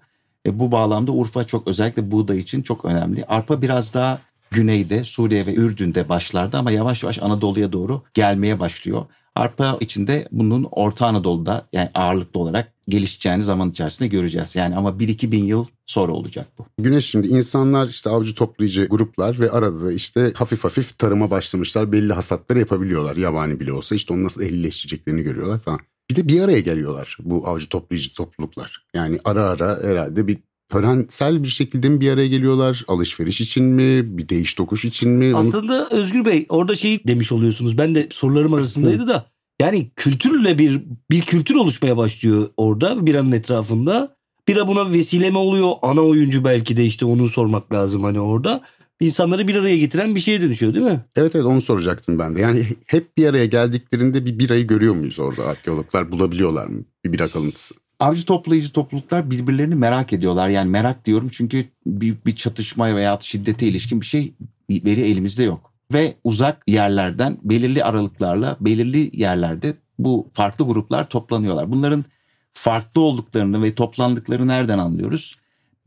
E 0.46 0.60
bu 0.60 0.72
bağlamda 0.72 1.12
Urfa 1.12 1.48
çok 1.48 1.68
özellikle 1.68 2.12
buğday 2.12 2.40
için 2.40 2.62
çok 2.62 2.86
önemli. 2.86 3.26
Arpa 3.26 3.62
biraz 3.62 3.94
daha 3.94 4.22
güneyde 4.52 5.04
Suriye 5.04 5.46
ve 5.46 5.54
Ürdün'de 5.54 6.10
başlardı 6.10 6.58
ama 6.58 6.72
yavaş 6.72 7.04
yavaş 7.04 7.20
Anadolu'ya 7.20 7.74
doğru 7.74 8.04
gelmeye 8.14 8.60
başlıyor. 8.60 9.06
Arpa 9.36 9.78
içinde 9.80 10.28
bunun 10.32 10.68
Orta 10.72 11.06
Anadolu'da 11.06 11.68
yani 11.74 11.90
ağırlıklı 11.94 12.40
olarak 12.40 12.74
gelişeceğini 12.88 13.44
zaman 13.44 13.70
içerisinde 13.70 14.08
göreceğiz. 14.08 14.56
Yani 14.56 14.76
ama 14.76 14.90
1-2 14.90 15.32
bin 15.32 15.44
yıl 15.44 15.66
sonra 15.86 16.12
olacak 16.12 16.48
bu. 16.58 16.66
Güneş 16.80 17.06
şimdi 17.06 17.28
insanlar 17.28 17.88
işte 17.88 18.10
avcı 18.10 18.36
toplayıcı 18.36 18.86
gruplar 18.86 19.40
ve 19.40 19.52
arada 19.52 19.86
da 19.86 19.92
işte 19.92 20.34
hafif 20.36 20.64
hafif 20.64 20.98
tarıma 20.98 21.32
başlamışlar. 21.32 21.92
Belli 21.92 22.14
hasatları 22.14 22.60
yapabiliyorlar 22.60 23.16
yabani 23.16 23.60
bile 23.60 23.74
olsa 23.74 23.96
işte 23.96 24.14
onu 24.14 24.24
nasıl 24.24 24.42
ehlileştireceklerini 24.42 25.22
görüyorlar 25.22 25.60
falan. 25.60 25.80
Bir 26.10 26.16
de 26.16 26.28
bir 26.28 26.42
araya 26.42 26.60
geliyorlar 26.60 27.18
bu 27.20 27.48
avcı 27.48 27.70
toplayıcı 27.70 28.14
topluluklar. 28.14 28.86
Yani 28.94 29.20
ara 29.26 29.44
ara 29.44 29.84
herhalde 29.84 30.28
bir 30.28 30.38
törensel 30.70 31.44
bir 31.44 31.48
şekilde 31.48 31.90
mi 31.90 32.02
bir 32.02 32.12
araya 32.12 32.28
geliyorlar? 32.28 32.86
Alışveriş 32.88 33.42
için 33.42 33.64
mi? 33.64 34.18
Bir 34.18 34.30
değiş 34.30 34.54
tokuş 34.54 34.86
için 34.86 35.10
mi? 35.10 35.36
Aslında 35.36 35.90
Özgür 35.90 36.26
Bey 36.26 36.46
orada 36.50 36.76
şey 36.76 37.04
demiş 37.08 37.32
oluyorsunuz. 37.32 37.78
Ben 37.78 37.96
de 37.96 38.08
sorularım 38.12 38.54
arasındaydı 38.54 39.08
da. 39.08 39.26
Yani 39.62 39.92
kültürle 39.96 40.58
bir 40.58 40.82
bir 41.12 41.22
kültür 41.22 41.56
oluşmaya 41.56 41.98
başlıyor 41.98 42.50
orada 42.58 43.06
biranın 43.06 43.32
etrafında. 43.32 44.16
Bira 44.48 44.68
buna 44.68 44.92
vesile 44.92 45.30
mi 45.30 45.38
oluyor? 45.38 45.72
Ana 45.82 46.02
oyuncu 46.02 46.44
belki 46.44 46.78
de 46.78 46.86
işte 46.86 47.06
onu 47.06 47.30
sormak 47.30 47.74
lazım 47.74 48.04
hani 48.04 48.20
orada. 48.20 48.62
İnsanları 49.00 49.48
bir 49.48 49.56
araya 49.56 49.78
getiren 49.78 50.16
bir 50.16 50.20
şeye 50.20 50.42
dönüşüyor 50.42 50.74
değil 50.74 50.86
mi? 50.86 51.06
Evet 51.16 51.36
evet 51.36 51.46
onu 51.46 51.62
soracaktım 51.62 52.20
ben 52.20 52.36
de. 52.36 52.42
Yani 52.42 52.66
hep 52.86 53.18
bir 53.18 53.28
araya 53.28 53.46
geldiklerinde 53.46 54.26
bir 54.26 54.40
birayı 54.40 54.68
görüyor 54.68 54.96
muyuz 54.96 55.20
orada? 55.20 55.46
Arkeologlar 55.46 56.12
bulabiliyorlar 56.12 56.68
mı? 56.68 56.84
Bir 57.06 57.14
bira 57.14 57.28
kalıntısı. 57.28 57.76
Avcı 58.00 58.26
toplayıcı 58.26 58.72
topluluklar 58.72 59.32
birbirlerini 59.32 59.76
merak 59.76 60.14
ediyorlar. 60.14 60.50
Yani 60.50 60.70
merak 60.70 61.06
diyorum 61.06 61.30
çünkü 61.32 61.66
büyük 61.86 62.26
bir 62.26 62.36
çatışma 62.36 62.96
veya 62.96 63.18
şiddete 63.22 63.68
ilişkin 63.68 64.02
bir 64.02 64.06
şey 64.06 64.34
veri 64.70 65.02
elimizde 65.02 65.44
yok. 65.44 65.74
Ve 65.94 66.16
uzak 66.24 66.64
yerlerden 66.68 67.38
belirli 67.44 67.84
aralıklarla 67.84 68.58
belirli 68.62 69.22
yerlerde 69.22 69.78
bu 70.00 70.30
farklı 70.34 70.66
gruplar 70.66 71.10
toplanıyorlar. 71.10 71.72
Bunların 71.72 72.06
farklı 72.54 73.02
olduklarını 73.02 73.64
ve 73.64 73.76
toplandıklarını 73.76 74.48
nereden 74.48 74.80
anlıyoruz? 74.80 75.36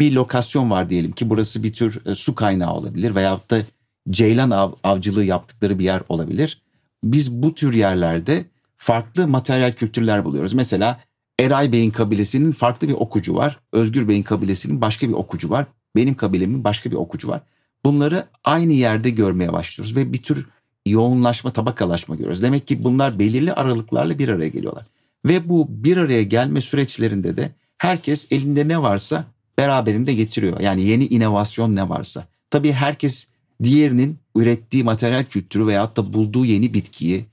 Bir 0.01 0.13
lokasyon 0.13 0.71
var 0.71 0.91
diyelim 0.91 1.13
ki 1.13 1.31
burası 1.31 1.63
bir 1.63 1.73
tür 1.73 2.07
e, 2.07 2.15
su 2.15 2.35
kaynağı 2.35 2.75
olabilir 2.75 3.15
veyahut 3.15 3.51
da 3.51 3.63
ceylan 4.11 4.51
av, 4.51 4.73
avcılığı 4.85 5.25
yaptıkları 5.25 5.79
bir 5.79 5.85
yer 5.85 6.03
olabilir. 6.09 6.63
Biz 7.05 7.33
bu 7.33 7.55
tür 7.55 7.75
yerlerde 7.75 8.47
farklı 8.77 9.29
materyal 9.29 9.73
kültürler 9.73 10.25
buluyoruz. 10.25 10.55
Mesela 10.55 11.01
Eray 11.41 11.73
Bey'in 11.73 11.91
kabilesinin 11.91 12.53
farklı 12.53 12.89
bir 12.89 12.93
okucu 12.93 13.35
var. 13.35 13.59
Özgür 13.73 14.09
Bey'in 14.09 14.23
kabilesinin 14.23 14.81
başka 14.81 15.09
bir 15.09 15.15
okucu 15.15 15.51
var. 15.51 15.67
Benim 15.97 16.15
kabilemin 16.15 16.65
başka 16.65 16.91
bir 16.91 16.97
okucu 16.97 17.29
var. 17.29 17.41
Bunları 17.85 18.27
aynı 18.45 18.73
yerde 18.73 19.11
görmeye 19.11 19.53
başlıyoruz 19.53 19.97
ve 19.97 20.13
bir 20.13 20.23
tür 20.23 20.47
yoğunlaşma, 20.87 21.53
tabakalaşma 21.53 22.15
görüyoruz. 22.15 22.43
Demek 22.43 22.67
ki 22.67 22.85
bunlar 22.85 23.19
belirli 23.19 23.53
aralıklarla 23.53 24.19
bir 24.19 24.29
araya 24.29 24.49
geliyorlar. 24.49 24.87
Ve 25.25 25.49
bu 25.49 25.67
bir 25.69 25.97
araya 25.97 26.23
gelme 26.23 26.61
süreçlerinde 26.61 27.37
de 27.37 27.51
herkes 27.79 28.27
elinde 28.31 28.69
ne 28.69 28.83
varsa 28.83 29.25
beraberinde 29.59 30.15
getiriyor. 30.15 30.61
Yani 30.61 30.83
yeni 30.83 31.07
inovasyon 31.07 31.77
ne 31.77 31.89
varsa. 31.89 32.25
Tabii 32.51 32.73
herkes 32.73 33.29
diğerinin 33.63 34.19
ürettiği 34.37 34.85
materyal 34.85 35.25
kültürü 35.25 35.67
veyahut 35.67 35.97
da 35.97 36.13
bulduğu 36.13 36.45
yeni 36.45 36.75
bitkiyi 36.75 37.25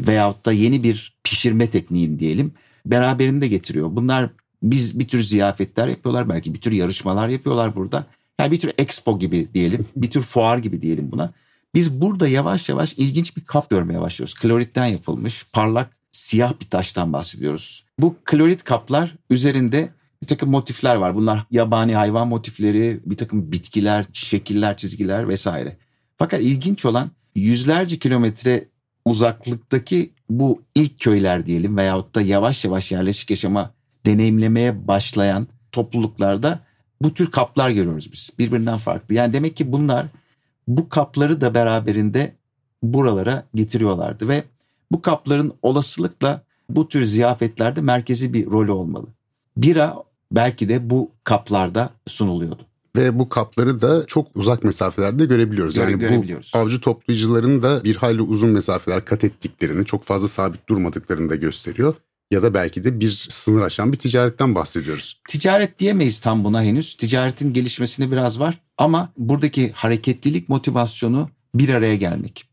veyahut 0.00 0.46
da 0.46 0.52
yeni 0.52 0.82
bir 0.82 1.16
pişirme 1.24 1.70
tekniğini 1.70 2.18
diyelim 2.18 2.52
beraberinde 2.86 3.48
getiriyor. 3.48 3.96
Bunlar 3.96 4.30
biz 4.62 4.98
bir 4.98 5.08
tür 5.08 5.22
ziyafetler 5.22 5.88
yapıyorlar 5.88 6.28
belki 6.28 6.54
bir 6.54 6.60
tür 6.60 6.72
yarışmalar 6.72 7.28
yapıyorlar 7.28 7.76
burada. 7.76 8.06
Yani 8.40 8.52
bir 8.52 8.60
tür 8.60 8.72
expo 8.78 9.18
gibi 9.18 9.48
diyelim 9.54 9.86
bir 9.96 10.10
tür 10.10 10.22
fuar 10.22 10.58
gibi 10.58 10.82
diyelim 10.82 11.12
buna. 11.12 11.32
Biz 11.74 12.00
burada 12.00 12.28
yavaş 12.28 12.68
yavaş 12.68 12.92
ilginç 12.92 13.36
bir 13.36 13.44
kap 13.44 13.70
görmeye 13.70 14.00
başlıyoruz. 14.00 14.34
Kloritten 14.34 14.86
yapılmış 14.86 15.46
parlak 15.52 15.90
siyah 16.12 16.52
bir 16.60 16.70
taştan 16.70 17.12
bahsediyoruz. 17.12 17.84
Bu 17.98 18.16
klorit 18.24 18.64
kaplar 18.64 19.14
üzerinde 19.30 19.90
bir 20.22 20.26
takım 20.26 20.50
motifler 20.50 20.96
var. 20.96 21.14
Bunlar 21.14 21.46
yabani 21.50 21.94
hayvan 21.94 22.28
motifleri, 22.28 23.00
bir 23.06 23.16
takım 23.16 23.52
bitkiler, 23.52 24.06
şekiller, 24.12 24.76
çizgiler 24.76 25.28
vesaire. 25.28 25.76
Fakat 26.18 26.40
ilginç 26.40 26.84
olan 26.84 27.10
yüzlerce 27.34 27.98
kilometre 27.98 28.68
uzaklıktaki 29.04 30.13
bu 30.30 30.62
ilk 30.74 31.00
köyler 31.00 31.46
diyelim 31.46 31.76
veyahut 31.76 32.14
da 32.14 32.20
yavaş 32.22 32.64
yavaş 32.64 32.92
yerleşik 32.92 33.30
yaşama 33.30 33.70
deneyimlemeye 34.06 34.88
başlayan 34.88 35.46
topluluklarda 35.72 36.60
bu 37.02 37.14
tür 37.14 37.30
kaplar 37.30 37.70
görüyoruz 37.70 38.12
biz. 38.12 38.30
Birbirinden 38.38 38.78
farklı. 38.78 39.14
Yani 39.14 39.32
demek 39.32 39.56
ki 39.56 39.72
bunlar 39.72 40.06
bu 40.68 40.88
kapları 40.88 41.40
da 41.40 41.54
beraberinde 41.54 42.32
buralara 42.82 43.44
getiriyorlardı 43.54 44.28
ve 44.28 44.44
bu 44.92 45.02
kapların 45.02 45.52
olasılıkla 45.62 46.42
bu 46.68 46.88
tür 46.88 47.04
ziyafetlerde 47.04 47.80
merkezi 47.80 48.32
bir 48.32 48.46
rolü 48.46 48.72
olmalı. 48.72 49.06
Bira 49.56 49.96
belki 50.32 50.68
de 50.68 50.90
bu 50.90 51.10
kaplarda 51.24 51.90
sunuluyordu. 52.06 52.66
Ve 52.96 53.18
bu 53.18 53.28
kapları 53.28 53.80
da 53.80 54.06
çok 54.06 54.26
uzak 54.34 54.64
mesafelerde 54.64 55.24
görebiliyoruz. 55.24 55.74
Göre- 55.74 55.90
Yani 55.90 56.00
görebiliyoruz. 56.00 56.52
bu 56.54 56.58
avcı 56.58 56.80
toplayıcıların 56.80 57.62
da 57.62 57.84
bir 57.84 57.96
hayli 57.96 58.22
uzun 58.22 58.50
mesafeler 58.50 59.04
kat 59.04 59.24
ettiklerini, 59.24 59.86
çok 59.86 60.04
fazla 60.04 60.28
sabit 60.28 60.68
durmadıklarını 60.68 61.30
da 61.30 61.34
gösteriyor. 61.36 61.94
Ya 62.30 62.42
da 62.42 62.54
belki 62.54 62.84
de 62.84 63.00
bir 63.00 63.26
sınır 63.30 63.62
aşan 63.62 63.92
bir 63.92 63.98
ticaretten 63.98 64.54
bahsediyoruz. 64.54 65.20
Ticaret 65.28 65.78
diyemeyiz 65.78 66.20
tam 66.20 66.44
buna 66.44 66.62
henüz. 66.62 66.96
Ticaretin 66.96 67.52
gelişmesine 67.52 68.10
biraz 68.10 68.40
var 68.40 68.58
ama 68.78 69.12
buradaki 69.18 69.72
hareketlilik 69.72 70.48
motivasyonu 70.48 71.30
bir 71.54 71.68
araya 71.68 71.96
gelmek. 71.96 72.48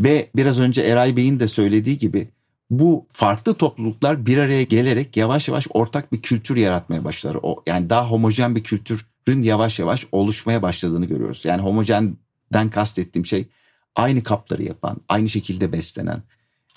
Ve 0.00 0.30
biraz 0.36 0.58
önce 0.58 0.82
Eray 0.82 1.16
Bey'in 1.16 1.40
de 1.40 1.48
söylediği 1.48 1.98
gibi 1.98 2.28
bu 2.70 3.06
farklı 3.10 3.54
topluluklar 3.54 4.26
bir 4.26 4.38
araya 4.38 4.62
gelerek 4.62 5.16
yavaş 5.16 5.48
yavaş 5.48 5.66
ortak 5.70 6.12
bir 6.12 6.22
kültür 6.22 6.56
yaratmaya 6.56 7.04
başlar. 7.04 7.36
O 7.42 7.62
yani 7.66 7.90
daha 7.90 8.10
homojen 8.10 8.56
bir 8.56 8.62
kültürün 8.64 9.00
yavaş 9.34 9.78
yavaş 9.78 10.06
oluşmaya 10.12 10.62
başladığını 10.62 11.06
görüyoruz. 11.06 11.44
Yani 11.44 11.62
homojenden 11.62 12.70
kastettiğim 12.70 13.26
şey 13.26 13.48
aynı 13.96 14.22
kapları 14.22 14.62
yapan, 14.62 15.00
aynı 15.08 15.28
şekilde 15.28 15.72
beslenen, 15.72 16.22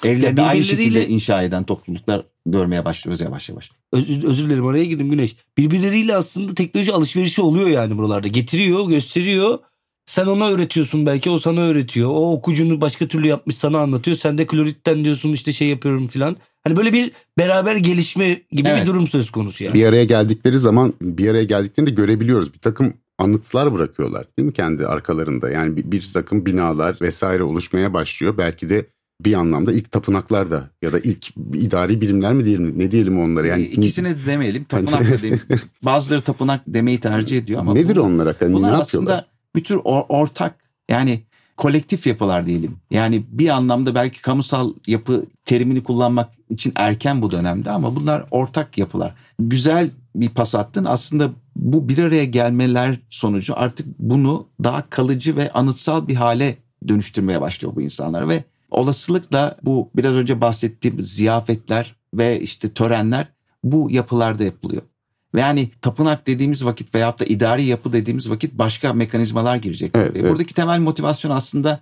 evlerini 0.04 0.42
aynı 0.42 0.64
şekilde 0.64 1.08
inşa 1.08 1.44
eden 1.44 1.64
topluluklar 1.64 2.26
görmeye 2.46 2.86
başlıyoruz 2.86 3.22
yavaş 3.22 3.50
yavaş. 3.50 3.72
Öz- 3.92 4.26
özür 4.26 4.46
dilerim 4.46 4.68
araya 4.68 4.86
girdim 4.86 5.10
Güneş. 5.12 5.36
Birbirleriyle 5.58 6.16
aslında 6.16 6.54
teknoloji 6.54 6.94
alışverişi 6.94 7.42
oluyor 7.42 7.68
yani 7.68 7.98
buralarda. 7.98 8.28
Getiriyor, 8.28 8.88
gösteriyor. 8.88 9.60
Sen 10.06 10.26
ona 10.26 10.50
öğretiyorsun 10.50 11.06
belki 11.06 11.30
o 11.30 11.38
sana 11.38 11.62
öğretiyor. 11.62 12.10
O 12.10 12.32
okucunu 12.32 12.82
başka 12.82 13.08
türlü 13.08 13.28
yapmış 13.28 13.56
sana 13.56 13.80
anlatıyor. 13.80 14.18
Sen 14.18 14.38
de 14.38 14.48
kloritten 14.48 15.04
diyorsun 15.04 15.34
işte 15.34 15.54
şey 15.54 15.68
yapıyorum 15.68 16.08
filan. 16.08 16.38
Hani 16.64 16.76
böyle 16.76 16.94
bir 16.94 17.12
beraber 17.38 17.76
gelişme 17.76 18.42
gibi 18.52 18.70
Evet. 18.70 18.82
bir 18.82 18.86
durum 18.88 19.08
söz 19.08 19.32
konusu 19.32 19.64
yani. 19.64 19.74
Bir 19.74 19.86
araya 19.86 20.04
geldikleri 20.04 20.58
zaman 20.58 20.94
bir 21.02 21.30
araya 21.32 21.44
geldiklerini 21.44 21.90
de 21.92 21.96
görebiliyoruz. 21.96 22.54
Bir 22.54 22.60
takım 22.60 22.94
anıtlar 23.18 23.74
bırakıyorlar 23.74 24.26
değil 24.40 24.46
mi 24.48 24.54
kendi 24.54 24.88
arkalarında? 24.88 25.50
Yani 25.50 25.76
bir, 25.76 25.92
bir 25.92 26.10
takım 26.14 26.46
binalar 26.46 26.98
vesaire 27.02 27.44
oluşmaya 27.44 27.94
başlıyor. 27.94 28.38
Belki 28.38 28.70
de 28.70 28.86
bir 29.22 29.34
anlamda 29.34 29.74
ilk 29.74 29.92
tapınaklar 29.92 30.52
da 30.52 30.70
ya 30.82 30.92
da 30.94 31.00
ilk 31.00 31.28
idari 31.54 32.02
birimler 32.02 32.34
mi 32.34 32.46
diyelim 32.46 32.80
ne 32.80 32.92
diyelim 32.92 33.20
onlara 33.20 33.48
yani 33.48 33.62
Yani 33.62 33.72
İkisine 33.74 34.16
de 34.18 34.26
demeyelim. 34.26 34.64
Tapınak 34.64 35.02
da 35.10 35.18
demeyelim. 35.22 35.42
Bazıları 35.86 36.22
tapınak 36.22 36.62
demeyi 36.68 37.00
tercih 37.00 37.38
ediyor 37.38 37.60
ama 37.60 37.74
nedir 37.74 37.96
bu- 37.96 38.02
onlar 38.02 38.36
hani 38.40 38.54
bunlar 38.54 38.72
ne 38.72 38.76
aslında 38.76 39.12
yapıyorlar? 39.12 39.26
bir 39.56 39.64
tür 39.64 39.76
or- 39.76 40.06
ortak 40.10 40.56
yani 40.90 41.22
kolektif 41.60 42.08
yapılar 42.08 42.46
diyelim. 42.46 42.78
Yani 42.92 43.24
bir 43.30 43.50
anlamda 43.50 43.96
belki 43.96 44.22
kamusal 44.22 44.74
yapı 44.88 45.26
terimini 45.46 45.84
kullanmak 45.84 46.30
için 46.50 46.74
erken 46.76 47.22
bu 47.22 47.32
dönemde 47.32 47.72
ama 47.72 47.96
bunlar 47.96 48.26
ortak 48.32 48.78
yapılar. 48.78 49.16
Güzel 49.40 49.90
bir 50.16 50.30
pas 50.30 50.56
attın. 50.56 50.86
Aslında 50.86 51.32
bu 51.56 51.90
bir 51.90 51.98
araya 51.98 52.26
gelmeler 52.26 53.00
sonucu 53.10 53.54
artık 53.58 53.88
bunu 54.00 54.48
daha 54.64 54.90
kalıcı 54.90 55.36
ve 55.36 55.52
anıtsal 55.52 56.08
bir 56.08 56.16
hale 56.16 56.58
dönüştürmeye 56.88 57.42
başlıyor 57.42 57.76
bu 57.76 57.82
insanlar 57.82 58.30
ve 58.30 58.44
olasılıkla 58.72 59.58
bu 59.64 59.90
biraz 59.96 60.14
önce 60.14 60.42
bahsettiğim 60.42 61.04
ziyafetler 61.04 61.96
ve 62.14 62.42
işte 62.42 62.70
törenler 62.70 63.28
bu 63.64 63.92
yapılarda 63.92 64.44
yapılıyor. 64.44 64.82
Ve 65.36 65.40
yani 65.40 65.72
tapınak 65.82 66.28
dediğimiz 66.28 66.66
vakit 66.66 66.96
veyahut 66.96 67.20
da 67.20 67.26
idari 67.26 67.64
yapı 67.64 67.94
dediğimiz 67.94 68.30
vakit 68.30 68.54
başka 68.54 68.94
mekanizmalar 68.94 69.56
girecek. 69.56 69.92
Evet, 69.96 70.14
Ve 70.14 70.20
evet. 70.20 70.32
Buradaki 70.32 70.54
temel 70.54 70.80
motivasyon 70.80 71.32
aslında 71.32 71.80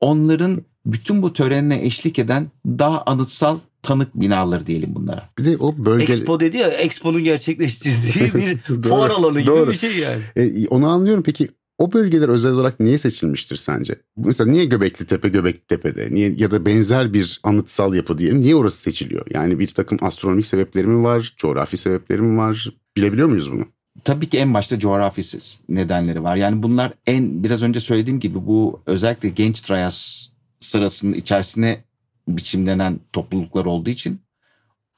onların 0.00 0.62
bütün 0.86 1.22
bu 1.22 1.32
törenine 1.32 1.82
eşlik 1.86 2.18
eden 2.18 2.50
daha 2.66 3.02
anıtsal 3.06 3.58
tanık 3.82 4.14
binaları 4.14 4.66
diyelim 4.66 4.94
bunlara. 4.94 5.28
Bir 5.38 5.44
de 5.44 5.56
o 5.56 5.74
bölge 5.78 6.04
Expo 6.04 6.40
dedi 6.40 6.56
ya 6.56 6.68
Expo'nun 6.68 7.24
gerçekleştirdiği 7.24 8.34
bir 8.34 8.58
Doğru, 8.68 8.82
fuar 8.82 9.10
alanı 9.10 9.40
gibi 9.40 9.46
doğru. 9.50 9.70
bir 9.70 9.76
şey 9.76 9.98
yani. 9.98 10.22
E, 10.36 10.68
onu 10.68 10.88
anlıyorum 10.88 11.22
peki 11.22 11.48
o 11.80 11.92
bölgeler 11.92 12.28
özel 12.28 12.52
olarak 12.52 12.80
niye 12.80 12.98
seçilmiştir 12.98 13.56
sence? 13.56 13.94
Mesela 14.16 14.50
niye 14.50 14.64
Göbekli 14.64 15.06
Tepe 15.06 15.28
Göbekli 15.28 15.66
Tepe'de 15.66 16.08
niye 16.10 16.34
ya 16.36 16.50
da 16.50 16.66
benzer 16.66 17.12
bir 17.12 17.40
anıtsal 17.42 17.94
yapı 17.94 18.18
diyelim 18.18 18.40
niye 18.40 18.56
orası 18.56 18.78
seçiliyor? 18.78 19.26
Yani 19.34 19.58
bir 19.58 19.68
takım 19.68 19.98
astronomik 20.02 20.46
sebepleri 20.46 20.86
mi 20.86 21.02
var, 21.04 21.34
coğrafi 21.36 21.76
sebepleri 21.76 22.22
mi 22.22 22.38
var? 22.38 22.74
Bilebiliyor 22.96 23.28
muyuz 23.28 23.52
bunu? 23.52 23.64
Tabii 24.04 24.28
ki 24.28 24.38
en 24.38 24.54
başta 24.54 24.78
coğrafisiz 24.78 25.60
nedenleri 25.68 26.22
var. 26.22 26.36
Yani 26.36 26.62
bunlar 26.62 26.92
en 27.06 27.44
biraz 27.44 27.62
önce 27.62 27.80
söylediğim 27.80 28.20
gibi 28.20 28.46
bu 28.46 28.80
özellikle 28.86 29.28
genç 29.28 29.60
Trayas 29.60 30.26
sırasının 30.60 31.12
içerisine 31.12 31.84
biçimlenen 32.28 33.00
topluluklar 33.12 33.64
olduğu 33.64 33.90
için 33.90 34.20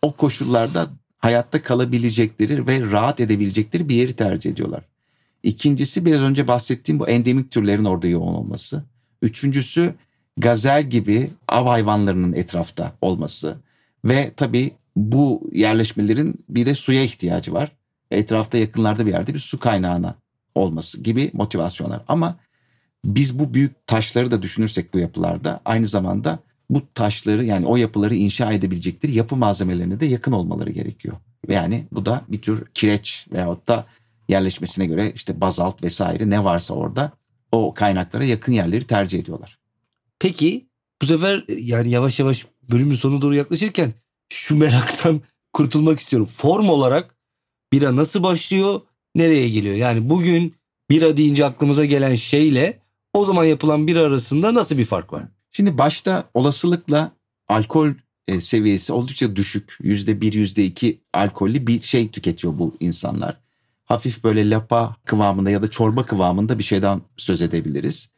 o 0.03 0.17
koşullarda 0.17 0.91
hayatta 1.19 1.63
kalabilecekleri 1.63 2.67
ve 2.67 2.81
rahat 2.91 3.21
edebilecekleri 3.21 3.89
bir 3.89 3.95
yeri 3.95 4.17
tercih 4.17 4.51
ediyorlar. 4.51 4.92
İkincisi 5.43 6.07
biraz 6.07 6.21
önce 6.21 6.49
bahsettiğim 6.49 7.01
bu 7.01 7.09
endemik 7.09 7.51
türlerin 7.51 7.85
orada 7.85 8.07
yoğun 8.07 8.35
olması. 8.35 8.85
Üçüncüsü 9.23 9.95
gazel 10.37 10.91
gibi 10.91 11.31
av 11.49 11.67
hayvanlarının 11.67 12.33
etrafta 12.33 12.93
olması. 13.01 13.57
Ve 14.05 14.33
tabii 14.37 14.71
bu 14.97 15.51
yerleşmelerin 15.53 16.45
bir 16.49 16.67
de 16.67 16.75
suya 16.75 17.03
ihtiyacı 17.03 17.53
var. 17.53 17.73
etrafta 18.11 18.59
yakınlarda 18.59 19.07
bir 19.07 19.11
yerde 19.11 19.35
bir 19.35 19.39
su 19.39 19.59
kaynağına 19.59 20.15
olması 20.55 21.01
gibi 21.01 21.31
motivasyonlar. 21.33 22.03
Ama 22.09 22.37
biz 23.05 23.39
bu 23.39 23.55
büyük 23.55 23.87
taşları 23.87 24.31
da 24.31 24.43
düşünürsek 24.43 24.95
bu 24.95 24.99
yapılarda 24.99 25.61
aynı 25.65 25.87
zamanda 25.87 26.39
bu 26.71 26.83
taşları 26.95 27.45
yani 27.45 27.67
o 27.67 27.77
yapıları 27.77 28.15
inşa 28.15 28.53
edebilecekleri 28.53 29.13
yapı 29.13 29.37
malzemelerine 29.37 30.01
de 30.01 30.07
yakın 30.07 30.33
olmaları 30.33 30.71
gerekiyor. 30.71 31.17
Yani 31.49 31.87
bu 31.93 32.07
da 32.07 32.25
bir 32.29 32.43
tür 32.43 32.65
kireç 32.75 33.27
veyahut 33.33 33.69
da 33.69 33.87
yerleşmesine 34.33 34.87
göre 34.87 35.13
işte 35.15 35.41
bazalt 35.41 35.83
vesaire 35.83 36.31
ne 36.31 36.45
varsa 36.45 36.75
orada 36.75 37.13
o 37.53 37.75
kaynaklara 37.75 38.25
yakın 38.25 38.53
yerleri 38.53 38.87
tercih 38.87 39.19
ediyorlar. 39.19 39.59
Peki 40.19 40.67
bu 41.03 41.07
sefer 41.07 41.45
yani 41.49 41.91
yavaş 41.91 42.19
yavaş 42.19 42.47
bölümün 42.71 42.95
sonuna 42.95 43.23
doğru 43.23 43.35
yaklaşırken 43.35 43.93
şu 44.33 44.57
meraktan 44.57 45.21
kurtulmak 45.53 46.01
istiyorum. 46.01 46.27
Form 46.27 46.69
olarak 46.69 47.17
bira 47.73 47.97
nasıl 47.97 48.23
başlıyor, 48.23 48.81
nereye 49.15 49.49
geliyor? 49.49 49.75
Yani 49.75 50.11
bugün 50.11 50.55
bira 50.91 51.17
deyince 51.17 51.45
aklımıza 51.45 51.85
gelen 51.85 52.15
şeyle 52.15 52.79
o 53.13 53.25
zaman 53.25 53.45
yapılan 53.45 53.87
bira 53.87 54.01
arasında 54.01 54.55
nasıl 54.55 54.79
bir 54.79 54.85
fark 54.85 55.13
var? 55.13 55.25
Şimdi 55.53 55.79
başta 55.79 56.31
olasılıkla 56.35 57.13
alkol 57.49 57.89
e, 58.29 58.41
seviyesi 58.41 58.93
oldukça 58.93 59.37
düşük. 59.37 59.77
Yüzde 59.81 60.21
bir, 60.21 60.33
yüzde 60.33 60.65
iki 60.65 61.01
alkollü 61.13 61.67
bir 61.67 61.83
şey 61.83 62.11
tüketiyor 62.11 62.59
bu 62.59 62.77
insanlar. 62.81 63.42
Hafif 63.93 64.25
böyle 64.25 64.51
lapa 64.51 64.97
kıvamında 65.05 65.51
ya 65.51 65.63
da 65.63 65.71
çorba 65.71 66.07
kıvamında 66.07 66.59
bir 66.59 66.65
şeyden 66.65 67.03
söz 67.17 67.43
edebiliriz. 67.43 68.09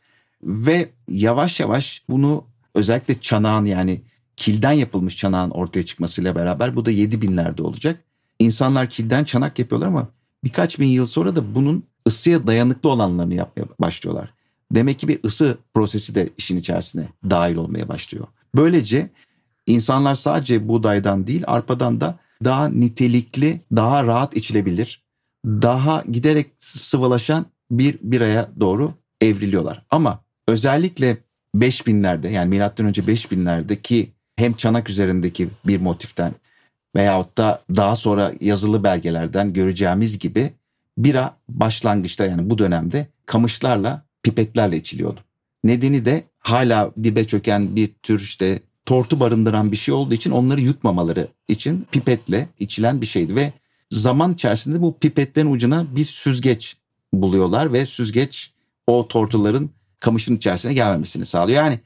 Ve 0.42 0.90
yavaş 1.08 1.60
yavaş 1.60 2.02
bunu 2.08 2.44
özellikle 2.74 3.20
çanağın 3.20 3.64
yani 3.64 4.02
kilden 4.36 4.72
yapılmış 4.72 5.16
çanağın 5.16 5.50
ortaya 5.50 5.86
çıkmasıyla 5.86 6.34
beraber 6.34 6.76
bu 6.76 6.84
da 6.84 6.90
7 6.90 7.22
binlerde 7.22 7.62
olacak. 7.62 8.04
İnsanlar 8.38 8.90
kilden 8.90 9.24
çanak 9.24 9.58
yapıyorlar 9.58 9.86
ama 9.86 10.08
birkaç 10.44 10.78
bin 10.78 10.88
yıl 10.88 11.06
sonra 11.06 11.36
da 11.36 11.54
bunun 11.54 11.84
ısıya 12.06 12.46
dayanıklı 12.46 12.90
olanlarını 12.90 13.34
yapmaya 13.34 13.66
başlıyorlar. 13.80 14.34
Demek 14.72 14.98
ki 14.98 15.08
bir 15.08 15.24
ısı 15.24 15.58
prosesi 15.74 16.14
de 16.14 16.30
işin 16.38 16.56
içerisine 16.56 17.08
dahil 17.30 17.56
olmaya 17.56 17.88
başlıyor. 17.88 18.26
Böylece 18.54 19.10
insanlar 19.66 20.14
sadece 20.14 20.68
buğdaydan 20.68 21.26
değil 21.26 21.42
arpadan 21.46 22.00
da 22.00 22.18
daha 22.44 22.68
nitelikli, 22.68 23.60
daha 23.76 24.04
rahat 24.04 24.36
içilebilir, 24.36 25.03
daha 25.44 26.04
giderek 26.10 26.46
sıvılaşan 26.58 27.46
bir 27.70 27.98
biraya 28.02 28.50
doğru 28.60 28.94
evriliyorlar. 29.20 29.82
Ama 29.90 30.20
özellikle 30.48 31.18
5000'lerde 31.56 32.28
yani 32.28 32.48
milattan 32.48 32.86
önce 32.86 33.02
5000'lerdeki 33.02 34.08
hem 34.36 34.52
çanak 34.52 34.90
üzerindeki 34.90 35.48
bir 35.66 35.80
motiften 35.80 36.32
veyahut 36.96 37.38
da 37.38 37.62
daha 37.76 37.96
sonra 37.96 38.32
yazılı 38.40 38.84
belgelerden 38.84 39.52
göreceğimiz 39.52 40.18
gibi 40.18 40.52
bira 40.98 41.36
başlangıçta 41.48 42.26
yani 42.26 42.50
bu 42.50 42.58
dönemde 42.58 43.06
kamışlarla 43.26 44.04
pipetlerle 44.22 44.76
içiliyordu. 44.76 45.20
Nedeni 45.64 46.04
de 46.04 46.24
hala 46.38 46.90
dibe 47.02 47.26
çöken 47.26 47.76
bir 47.76 47.90
tür 48.02 48.20
işte 48.20 48.60
tortu 48.86 49.20
barındıran 49.20 49.72
bir 49.72 49.76
şey 49.76 49.94
olduğu 49.94 50.14
için 50.14 50.30
onları 50.30 50.60
yutmamaları 50.60 51.28
için 51.48 51.86
pipetle 51.92 52.48
içilen 52.58 53.00
bir 53.00 53.06
şeydi 53.06 53.36
ve 53.36 53.52
zaman 53.90 54.32
içerisinde 54.32 54.82
bu 54.82 54.98
pipetlerin 54.98 55.52
ucuna 55.52 55.96
bir 55.96 56.04
süzgeç 56.04 56.76
buluyorlar 57.12 57.72
ve 57.72 57.86
süzgeç 57.86 58.52
o 58.86 59.08
tortuların 59.08 59.70
kamışın 60.00 60.36
içerisine 60.36 60.74
gelmemesini 60.74 61.26
sağlıyor. 61.26 61.64
Yani 61.64 61.80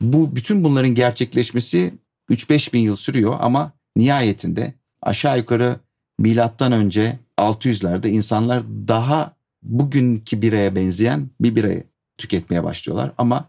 bu 0.00 0.36
bütün 0.36 0.64
bunların 0.64 0.94
gerçekleşmesi 0.94 1.94
3-5 2.30 2.72
bin 2.72 2.80
yıl 2.80 2.96
sürüyor 2.96 3.36
ama 3.40 3.72
nihayetinde 3.96 4.74
aşağı 5.02 5.38
yukarı 5.38 5.80
milattan 6.18 6.72
önce 6.72 7.18
600'lerde 7.38 8.08
insanlar 8.08 8.62
daha 8.88 9.36
bugünkü 9.62 10.42
biraya 10.42 10.74
benzeyen 10.74 11.30
bir 11.40 11.56
birayı 11.56 11.84
tüketmeye 12.18 12.64
başlıyorlar. 12.64 13.12
Ama 13.18 13.48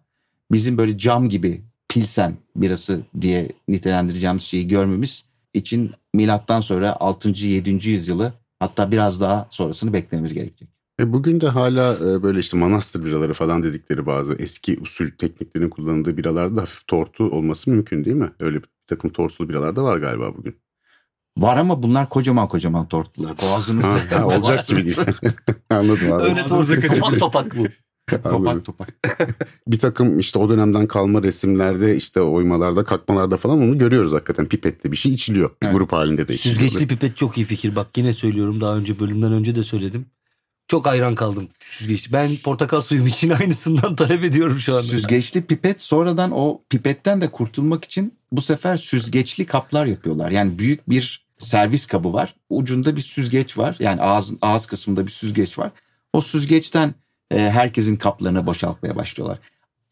bizim 0.51 0.77
böyle 0.77 0.97
cam 0.97 1.29
gibi 1.29 1.61
pilsen 1.89 2.37
birası 2.55 3.01
diye 3.21 3.49
nitelendireceğimiz 3.67 4.43
şeyi 4.43 4.67
görmemiz 4.67 5.25
için 5.53 5.91
milattan 6.13 6.61
sonra 6.61 6.95
6. 6.99 7.29
7. 7.29 7.89
yüzyılı 7.89 8.33
hatta 8.59 8.91
biraz 8.91 9.21
daha 9.21 9.47
sonrasını 9.49 9.93
beklememiz 9.93 10.33
gerekecek. 10.33 10.69
E 10.99 11.13
bugün 11.13 11.41
de 11.41 11.47
hala 11.47 11.95
e, 11.95 12.23
böyle 12.23 12.39
işte 12.39 12.57
manastır 12.57 13.05
biraları 13.05 13.33
falan 13.33 13.63
dedikleri 13.63 14.05
bazı 14.05 14.33
eski 14.35 14.79
usul 14.81 15.07
tekniklerin 15.17 15.69
kullanıldığı 15.69 16.17
biralarda 16.17 16.61
hafif 16.61 16.87
tortu 16.87 17.23
olması 17.23 17.69
mümkün 17.69 18.05
değil 18.05 18.17
mi? 18.17 18.31
Öyle 18.39 18.57
bir 18.57 18.69
takım 18.87 19.09
tortulu 19.09 19.49
biralar 19.49 19.75
da 19.75 19.83
var 19.83 19.97
galiba 19.97 20.37
bugün. 20.37 20.55
Var 21.37 21.57
ama 21.57 21.83
bunlar 21.83 22.09
kocaman 22.09 22.47
kocaman 22.47 22.87
tortlular. 22.87 23.37
Boğazınızda. 23.41 24.27
Olacak 24.27 24.67
gibi 24.67 24.83
değil. 24.83 24.97
Anladım 25.69 26.11
abi. 26.11 26.23
Öyle 26.23 26.45
tortu 26.45 26.81
topak 26.81 27.19
topak 27.19 27.57
bu. 27.57 27.67
Topak 28.23 28.65
topak. 28.65 28.89
Bir 29.67 29.79
takım 29.79 30.19
işte 30.19 30.39
o 30.39 30.49
dönemden 30.49 30.87
kalma 30.87 31.23
resimlerde 31.23 31.95
işte 31.95 32.21
oymalarda 32.21 32.83
kalkmalarda 32.83 33.37
falan 33.37 33.61
onu 33.61 33.77
görüyoruz 33.77 34.13
hakikaten 34.13 34.45
pipetli 34.45 34.91
bir 34.91 34.97
şey 34.97 35.13
içiliyor. 35.13 35.49
Evet. 35.61 35.73
Grup 35.75 35.91
halinde 35.91 36.27
de 36.27 36.33
içiliyor. 36.33 36.59
Süzgeçli 36.59 36.87
pipet 36.87 37.17
çok 37.17 37.37
iyi 37.37 37.43
fikir. 37.43 37.75
Bak 37.75 37.87
yine 37.97 38.13
söylüyorum 38.13 38.61
daha 38.61 38.77
önce 38.77 38.99
bölümden 38.99 39.31
önce 39.31 39.55
de 39.55 39.63
söyledim. 39.63 40.05
Çok 40.67 40.85
hayran 40.85 41.15
kaldım 41.15 41.47
süzgeçli. 41.59 42.13
Ben 42.13 42.29
portakal 42.43 42.81
suyum 42.81 43.07
için 43.07 43.29
aynısından 43.41 43.95
talep 43.95 44.23
ediyorum 44.23 44.59
şu 44.59 44.73
anda. 44.73 44.83
Süzgeçli 44.83 45.41
pipet 45.41 45.81
sonradan 45.81 46.31
o 46.31 46.61
pipetten 46.69 47.21
de 47.21 47.31
kurtulmak 47.31 47.85
için 47.85 48.13
bu 48.31 48.41
sefer 48.41 48.77
süzgeçli 48.77 49.45
kaplar 49.45 49.85
yapıyorlar. 49.85 50.31
Yani 50.31 50.59
büyük 50.59 50.89
bir 50.89 51.25
servis 51.37 51.85
kabı 51.85 52.13
var. 52.13 52.35
Ucunda 52.49 52.95
bir 52.95 53.01
süzgeç 53.01 53.57
var. 53.57 53.75
Yani 53.79 54.01
ağız, 54.01 54.33
ağız 54.41 54.65
kısmında 54.65 55.05
bir 55.05 55.11
süzgeç 55.11 55.59
var. 55.59 55.71
O 56.13 56.21
süzgeçten 56.21 56.95
e, 57.31 57.39
herkesin 57.39 57.95
kaplarını 57.95 58.45
boşaltmaya 58.45 58.95
başlıyorlar. 58.95 59.39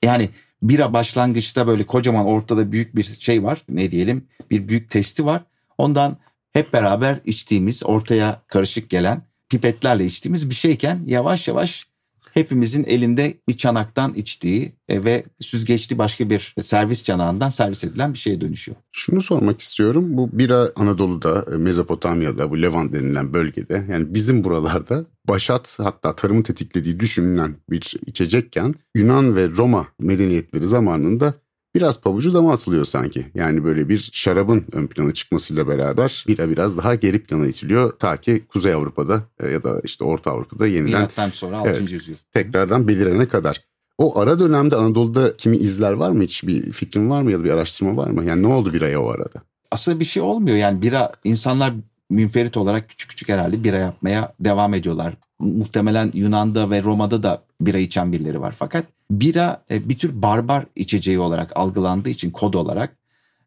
Yani 0.03 0.29
bira 0.63 0.93
başlangıçta 0.93 1.67
böyle 1.67 1.83
kocaman 1.83 2.25
ortada 2.25 2.71
büyük 2.71 2.95
bir 2.95 3.03
şey 3.03 3.43
var. 3.43 3.61
Ne 3.69 3.91
diyelim 3.91 4.27
bir 4.51 4.67
büyük 4.67 4.89
testi 4.89 5.25
var. 5.25 5.43
Ondan 5.77 6.17
hep 6.53 6.73
beraber 6.73 7.19
içtiğimiz 7.25 7.83
ortaya 7.83 8.41
karışık 8.47 8.89
gelen 8.89 9.21
pipetlerle 9.49 10.05
içtiğimiz 10.05 10.49
bir 10.49 10.55
şeyken 10.55 11.03
yavaş 11.05 11.47
yavaş 11.47 11.87
hepimizin 12.33 12.83
elinde 12.83 13.33
bir 13.47 13.57
çanaktan 13.57 14.13
içtiği 14.13 14.71
e, 14.89 15.03
ve 15.03 15.23
süzgeçli 15.39 15.97
başka 15.97 16.29
bir 16.29 16.55
servis 16.61 17.03
çanağından 17.03 17.49
servis 17.49 17.83
edilen 17.83 18.13
bir 18.13 18.17
şeye 18.17 18.41
dönüşüyor. 18.41 18.77
Şunu 18.91 19.21
sormak 19.21 19.61
istiyorum. 19.61 20.17
Bu 20.17 20.29
bira 20.33 20.71
Anadolu'da, 20.75 21.45
e, 21.53 21.55
Mezopotamya'da, 21.55 22.51
bu 22.51 22.61
Levant 22.61 22.93
denilen 22.93 23.33
bölgede 23.33 23.85
yani 23.89 24.13
bizim 24.13 24.43
buralarda 24.43 25.05
başat 25.27 25.77
hatta 25.79 26.15
tarımın 26.15 26.41
tetiklediği 26.41 26.99
düşünülen 26.99 27.55
bir 27.69 27.95
içecekken 28.05 28.75
Yunan 28.95 29.35
ve 29.35 29.49
Roma 29.49 29.87
medeniyetleri 29.99 30.65
zamanında 30.65 31.33
biraz 31.75 32.01
pabucu 32.01 32.33
dama 32.33 32.53
atılıyor 32.53 32.85
sanki. 32.85 33.25
Yani 33.35 33.63
böyle 33.63 33.89
bir 33.89 34.09
şarabın 34.13 34.65
ön 34.71 34.87
plana 34.87 35.13
çıkmasıyla 35.13 35.67
beraber 35.67 36.25
bira 36.27 36.49
biraz 36.49 36.77
daha 36.77 36.95
geri 36.95 37.23
plana 37.23 37.47
itiliyor. 37.47 37.91
Ta 37.99 38.17
ki 38.17 38.45
Kuzey 38.47 38.73
Avrupa'da 38.73 39.23
e, 39.39 39.47
ya 39.47 39.63
da 39.63 39.81
işte 39.83 40.03
Orta 40.03 40.31
Avrupa'da 40.31 40.67
yeniden 40.67 40.99
Milattan 40.99 41.29
sonra 41.29 41.57
6. 41.57 41.69
Evet. 41.69 41.91
yüzyıl. 41.91 42.15
tekrardan 42.33 42.87
belirene 42.87 43.27
kadar. 43.27 43.69
O 43.97 44.19
ara 44.19 44.39
dönemde 44.39 44.75
Anadolu'da 44.75 45.37
kimi 45.37 45.57
izler 45.57 45.91
var 45.91 46.11
mı 46.11 46.23
hiç 46.23 46.47
bir 46.47 46.71
fikrin 46.71 47.09
var 47.09 47.21
mı 47.21 47.31
ya 47.31 47.39
da 47.39 47.43
bir 47.43 47.51
araştırma 47.51 47.97
var 47.97 48.07
mı? 48.07 48.25
Yani 48.25 48.43
ne 48.43 48.47
oldu 48.47 48.73
biraya 48.73 49.01
o 49.01 49.09
arada? 49.09 49.41
Aslında 49.71 49.99
bir 49.99 50.05
şey 50.05 50.23
olmuyor 50.23 50.57
yani 50.57 50.81
bira 50.81 51.11
insanlar 51.23 51.73
münferit 52.09 52.57
olarak 52.57 52.89
küçük 52.89 53.09
küçük 53.09 53.29
herhalde 53.29 53.63
bira 53.63 53.77
yapmaya 53.77 54.33
devam 54.39 54.73
ediyorlar. 54.73 55.13
Muhtemelen 55.39 56.11
Yunan'da 56.13 56.69
ve 56.69 56.83
Roma'da 56.83 57.23
da 57.23 57.43
bira 57.61 57.77
içen 57.77 58.11
birileri 58.11 58.41
var. 58.41 58.55
Fakat 58.59 58.85
bira 59.11 59.65
e, 59.71 59.89
bir 59.89 59.97
tür 59.97 60.21
barbar 60.21 60.65
içeceği 60.75 61.19
olarak 61.19 61.57
algılandığı 61.57 62.09
için 62.09 62.31
kod 62.31 62.53
olarak 62.53 62.97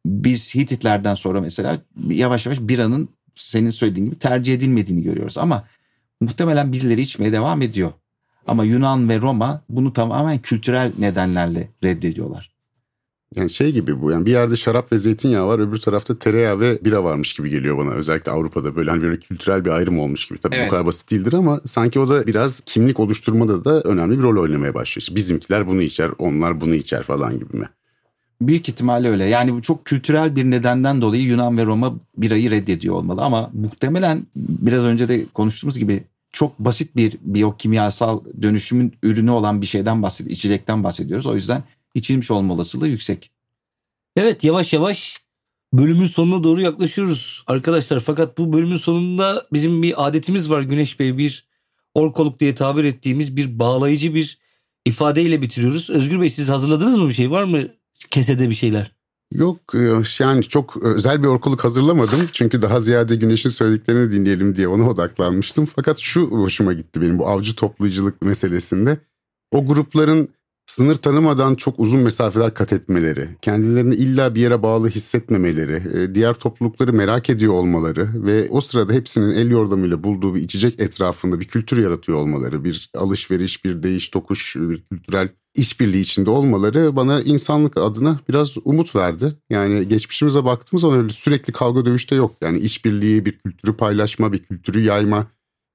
biz 0.07 0.55
Hititlerden 0.55 1.15
sonra 1.15 1.41
mesela 1.41 1.79
yavaş 2.09 2.47
yavaş 2.47 2.61
biranın 2.61 3.09
senin 3.35 3.71
söylediğin 3.71 4.07
gibi 4.07 4.19
tercih 4.19 4.55
edilmediğini 4.55 5.03
görüyoruz. 5.03 5.39
Ama 5.39 5.65
muhtemelen 6.21 6.73
birileri 6.73 7.01
içmeye 7.01 7.33
devam 7.33 7.63
ediyor. 7.63 7.93
Ama 8.47 8.65
Yunan 8.65 9.09
ve 9.09 9.19
Roma 9.19 9.63
bunu 9.69 9.93
tamamen 9.93 10.39
kültürel 10.39 10.93
nedenlerle 10.99 11.69
reddediyorlar. 11.85 12.52
Yani 13.37 13.51
şey 13.51 13.73
gibi 13.73 14.03
bu 14.03 14.11
yani 14.11 14.27
bir 14.27 14.31
yerde 14.31 14.57
şarap 14.57 14.93
ve 14.93 14.99
zeytinyağı 14.99 15.47
var 15.49 15.59
öbür 15.59 15.79
tarafta 15.79 16.19
tereyağı 16.19 16.61
ve 16.61 16.85
bira 16.85 17.05
varmış 17.05 17.33
gibi 17.33 17.51
geliyor 17.51 17.79
bana. 17.79 17.91
Özellikle 17.91 18.33
Avrupa'da 18.33 18.77
böyle 18.77 18.91
hani 18.91 19.03
böyle 19.03 19.17
kültürel 19.21 19.65
bir 19.65 19.71
ayrım 19.71 19.99
olmuş 19.99 20.27
gibi. 20.29 20.39
Tabii 20.39 20.57
Evet. 20.57 20.67
bu 20.67 20.71
kadar 20.71 20.87
basit 20.87 21.11
değildir 21.11 21.33
ama 21.33 21.61
sanki 21.65 22.01
o 22.01 22.09
da 22.09 22.27
biraz 22.27 22.61
kimlik 22.67 23.01
oluşturmada 23.01 23.65
da 23.65 23.81
önemli 23.81 24.19
bir 24.19 24.23
rol 24.23 24.43
oynamaya 24.43 24.75
başlıyor. 24.75 25.03
İşte 25.03 25.15
bizimkiler 25.17 25.67
bunu 25.67 25.83
içer, 25.83 26.11
onlar 26.19 26.61
bunu 26.61 26.75
içer 26.75 27.03
falan 27.03 27.39
gibi 27.39 27.57
mi? 27.57 27.69
Büyük 28.41 28.69
ihtimalle 28.69 29.09
öyle. 29.09 29.25
Yani 29.25 29.53
bu 29.55 29.63
çok 29.63 29.85
kültürel 29.85 30.37
bir 30.37 30.45
nedenden 30.45 31.03
dolayı 31.03 31.23
Yunan 31.23 31.59
ve 31.59 31.65
Roma 31.65 31.95
birayı 32.17 32.51
reddediyor 32.51 32.95
olmalı. 32.95 33.23
Ama 33.23 33.51
muhtemelen 33.53 34.27
biraz 34.37 34.85
önce 34.85 35.09
de 35.09 35.27
konuştuğumuz 35.35 35.79
gibi 35.79 36.03
çok 36.33 36.59
basit 36.59 36.97
bir 36.97 37.19
biyokimyasal 37.23 38.21
dönüşümün 38.43 38.93
ürünü 39.03 39.31
olan 39.31 39.61
bir 39.61 39.67
şeyden 39.67 40.03
bahsediyoruz. 40.03 40.39
içecekten 40.39 40.85
bahsediyoruz. 40.85 41.27
O 41.27 41.35
yüzden 41.35 41.63
içilmiş 41.95 42.31
olma 42.31 42.55
olasılığı 42.55 42.89
yüksek. 42.89 43.31
Evet 44.17 44.45
yavaş 44.45 44.73
yavaş 44.73 45.17
bölümün 45.73 46.07
sonuna 46.07 46.45
doğru 46.45 46.61
yaklaşıyoruz 46.61 47.45
arkadaşlar. 47.47 48.01
Fakat 48.01 48.39
bu 48.39 48.53
bölümün 48.53 48.77
sonunda 48.77 49.47
bizim 49.53 49.83
bir 49.83 50.07
adetimiz 50.07 50.51
var 50.51 50.63
Güneş 50.63 51.01
Bey. 51.01 51.19
Bir 51.19 51.49
orkoluk 51.95 52.41
diye 52.41 52.55
tabir 52.55 52.85
ettiğimiz 52.85 53.37
bir 53.37 53.59
bağlayıcı 53.59 54.15
bir 54.15 54.39
ifadeyle 54.85 55.43
bitiriyoruz. 55.43 55.91
Özgür 55.91 56.21
Bey 56.21 56.31
siz 56.31 56.49
hazırladınız 56.49 56.99
mı 56.99 57.09
bir 57.09 57.15
şey? 57.15 57.31
Var 57.31 57.45
mı 57.45 57.69
kesede 58.11 58.51
bir 58.51 58.55
şeyler? 58.55 58.93
Yok 59.33 59.75
e, 59.75 60.03
yani 60.19 60.43
çok 60.43 60.77
özel 60.77 61.23
bir 61.23 61.29
orkuluk 61.29 61.65
hazırlamadım. 61.65 62.29
Çünkü 62.33 62.63
daha 62.63 62.81
ziyade 62.81 63.17
Güneş'in 63.17 63.51
söylediklerini 63.51 64.13
dinleyelim 64.13 64.57
diye 64.57 64.69
ona 64.69 64.89
odaklanmıştım. 64.89 65.67
Fakat 65.77 65.99
şu 65.99 66.21
hoşuma 66.23 66.73
gitti 66.73 67.01
benim 67.01 67.19
bu 67.19 67.29
avcı 67.29 67.57
toplayıcılık 67.57 68.23
meselesinde. 68.23 68.99
O 69.51 69.67
grupların 69.67 70.29
sınır 70.67 70.97
tanımadan 70.97 71.55
çok 71.55 71.81
uzun 71.81 72.01
mesafeler 72.01 72.55
kat 72.55 72.73
etmeleri, 72.73 73.29
kendilerini 73.43 73.95
illa 73.95 74.35
bir 74.35 74.41
yere 74.41 74.63
bağlı 74.63 74.89
hissetmemeleri, 74.89 75.83
e, 75.99 76.15
diğer 76.15 76.35
toplulukları 76.35 76.93
merak 76.93 77.31
ediyor 77.31 77.53
olmaları 77.53 78.09
ve 78.15 78.49
o 78.51 78.61
sırada 78.61 78.93
hepsinin 78.93 79.33
el 79.33 79.51
yordamıyla 79.51 80.05
bulduğu 80.05 80.35
bir 80.35 80.43
içecek 80.43 80.81
etrafında 80.81 81.41
bir 81.41 81.45
kültür 81.45 81.83
yaratıyor 81.83 82.19
olmaları, 82.19 82.65
bir 82.65 82.91
alışveriş, 82.97 83.65
bir 83.65 83.83
değiş 83.83 84.09
tokuş, 84.09 84.57
bir 84.57 84.83
kültürel 84.83 85.29
işbirliği 85.55 86.01
içinde 86.01 86.31
olmaları 86.31 86.97
bana 86.97 87.21
insanlık 87.21 87.77
adına 87.77 88.21
biraz 88.29 88.57
umut 88.65 88.97
verdi. 88.97 89.33
Yani 89.51 89.89
geçmişimize 89.89 90.45
baktığımız 90.45 90.81
zaman 90.81 90.99
öyle 90.99 91.11
sürekli 91.11 91.53
kavga 91.53 91.85
dövüşte 91.85 92.15
yok. 92.15 92.37
Yani 92.43 92.59
işbirliği, 92.59 93.27
bir 93.27 93.39
kültürü 93.39 93.77
paylaşma, 93.77 94.33
bir 94.33 94.39
kültürü 94.39 94.81
yayma, 94.81 95.27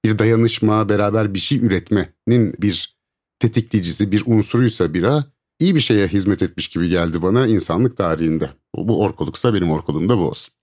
bir 0.06 0.19
dayanışma, 0.19 0.89
beraber 0.89 1.34
bir 1.34 1.39
şey 1.39 1.65
üretmenin 1.65 2.56
bir 2.62 2.97
tetikleyicisi, 3.39 4.12
bir 4.12 4.23
unsuruysa 4.26 4.93
bira 4.93 5.26
iyi 5.60 5.76
bir 5.76 5.80
şeye 5.80 6.08
hizmet 6.08 6.41
etmiş 6.41 6.67
gibi 6.67 6.89
geldi 6.89 7.21
bana 7.21 7.47
insanlık 7.47 7.97
tarihinde. 7.97 8.50
Bu 8.76 9.02
orkoluksa 9.02 9.54
benim 9.54 9.71
orkoluğum 9.71 10.10
da 10.10 10.17
bu 10.17 10.21
olsun. 10.21 10.54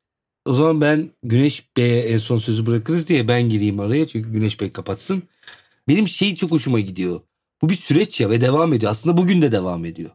O 0.47 0.55
zaman 0.55 0.81
ben 0.81 1.11
Güneş 1.23 1.77
Bey'e 1.77 2.01
en 2.01 2.19
son 2.19 2.39
sözü 2.39 2.67
bırakırız 2.67 3.09
diye 3.09 3.29
ben 3.29 3.49
gireyim 3.49 3.81
araya 3.81 4.07
çünkü 4.09 4.33
Güneş 4.33 4.61
Bey 4.61 4.73
kapatsın. 4.73 5.23
Benim 5.89 6.09
şey 6.09 6.35
çok 6.35 6.51
hoşuma 6.51 6.81
gidiyor. 6.81 7.21
Bu 7.63 7.69
bir 7.69 7.75
süreç 7.75 8.21
ya 8.21 8.31
ve 8.31 8.41
devam 8.41 8.73
ediyor. 8.73 8.93
Aslında 8.93 9.17
bugün 9.17 9.43
de 9.43 9.53
devam 9.53 9.85
ediyor. 9.85 10.11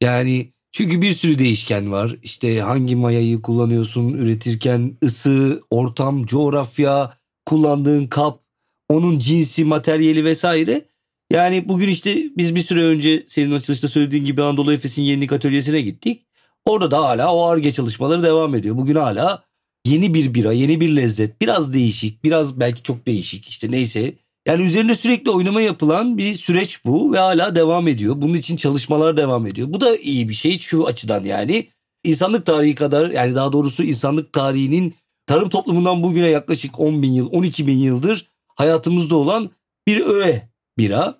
Yani 0.00 0.52
çünkü 0.72 1.02
bir 1.02 1.12
sürü 1.12 1.38
değişken 1.38 1.92
var. 1.92 2.16
İşte 2.22 2.60
hangi 2.60 2.96
mayayı 2.96 3.42
kullanıyorsun 3.42 4.12
üretirken 4.12 4.96
ısı, 5.02 5.62
ortam, 5.70 6.26
coğrafya, 6.26 7.18
kullandığın 7.46 8.06
kap, 8.06 8.42
onun 8.88 9.18
cinsi, 9.18 9.64
materyali 9.64 10.24
vesaire. 10.24 10.84
Yani 11.32 11.68
bugün 11.68 11.88
işte 11.88 12.16
biz 12.36 12.54
bir 12.54 12.60
süre 12.60 12.84
önce 12.84 13.24
senin 13.28 13.52
açılışta 13.52 13.88
söylediğin 13.88 14.24
gibi 14.24 14.42
Anadolu 14.42 14.72
Efes'in 14.72 15.02
yenilik 15.02 15.32
atölyesine 15.32 15.80
gittik. 15.80 16.26
Orada 16.66 16.90
da 16.90 16.98
hala 16.98 17.34
o 17.34 17.44
ARGE 17.44 17.72
çalışmaları 17.72 18.22
devam 18.22 18.54
ediyor. 18.54 18.76
Bugün 18.76 18.94
hala 18.94 19.44
yeni 19.86 20.14
bir 20.14 20.34
bira, 20.34 20.52
yeni 20.52 20.80
bir 20.80 20.96
lezzet. 20.96 21.40
Biraz 21.40 21.74
değişik, 21.74 22.24
biraz 22.24 22.60
belki 22.60 22.82
çok 22.82 23.06
değişik 23.06 23.48
işte 23.48 23.70
neyse. 23.70 24.14
Yani 24.46 24.62
üzerinde 24.62 24.94
sürekli 24.94 25.30
oynama 25.30 25.60
yapılan 25.60 26.18
bir 26.18 26.34
süreç 26.34 26.84
bu 26.84 27.12
ve 27.12 27.18
hala 27.18 27.54
devam 27.54 27.88
ediyor. 27.88 28.14
Bunun 28.18 28.34
için 28.34 28.56
çalışmalar 28.56 29.16
devam 29.16 29.46
ediyor. 29.46 29.68
Bu 29.70 29.80
da 29.80 29.96
iyi 29.96 30.28
bir 30.28 30.34
şey 30.34 30.58
şu 30.58 30.86
açıdan 30.86 31.24
yani. 31.24 31.68
insanlık 32.04 32.46
tarihi 32.46 32.74
kadar 32.74 33.10
yani 33.10 33.34
daha 33.34 33.52
doğrusu 33.52 33.82
insanlık 33.82 34.32
tarihinin 34.32 34.94
tarım 35.26 35.48
toplumundan 35.48 36.02
bugüne 36.02 36.28
yaklaşık 36.28 36.80
10 36.80 37.02
bin 37.02 37.12
yıl, 37.12 37.32
12 37.32 37.66
bin 37.66 37.78
yıldır 37.78 38.26
hayatımızda 38.56 39.16
olan 39.16 39.50
bir 39.86 40.00
öğe 40.00 40.53
bira. 40.78 41.18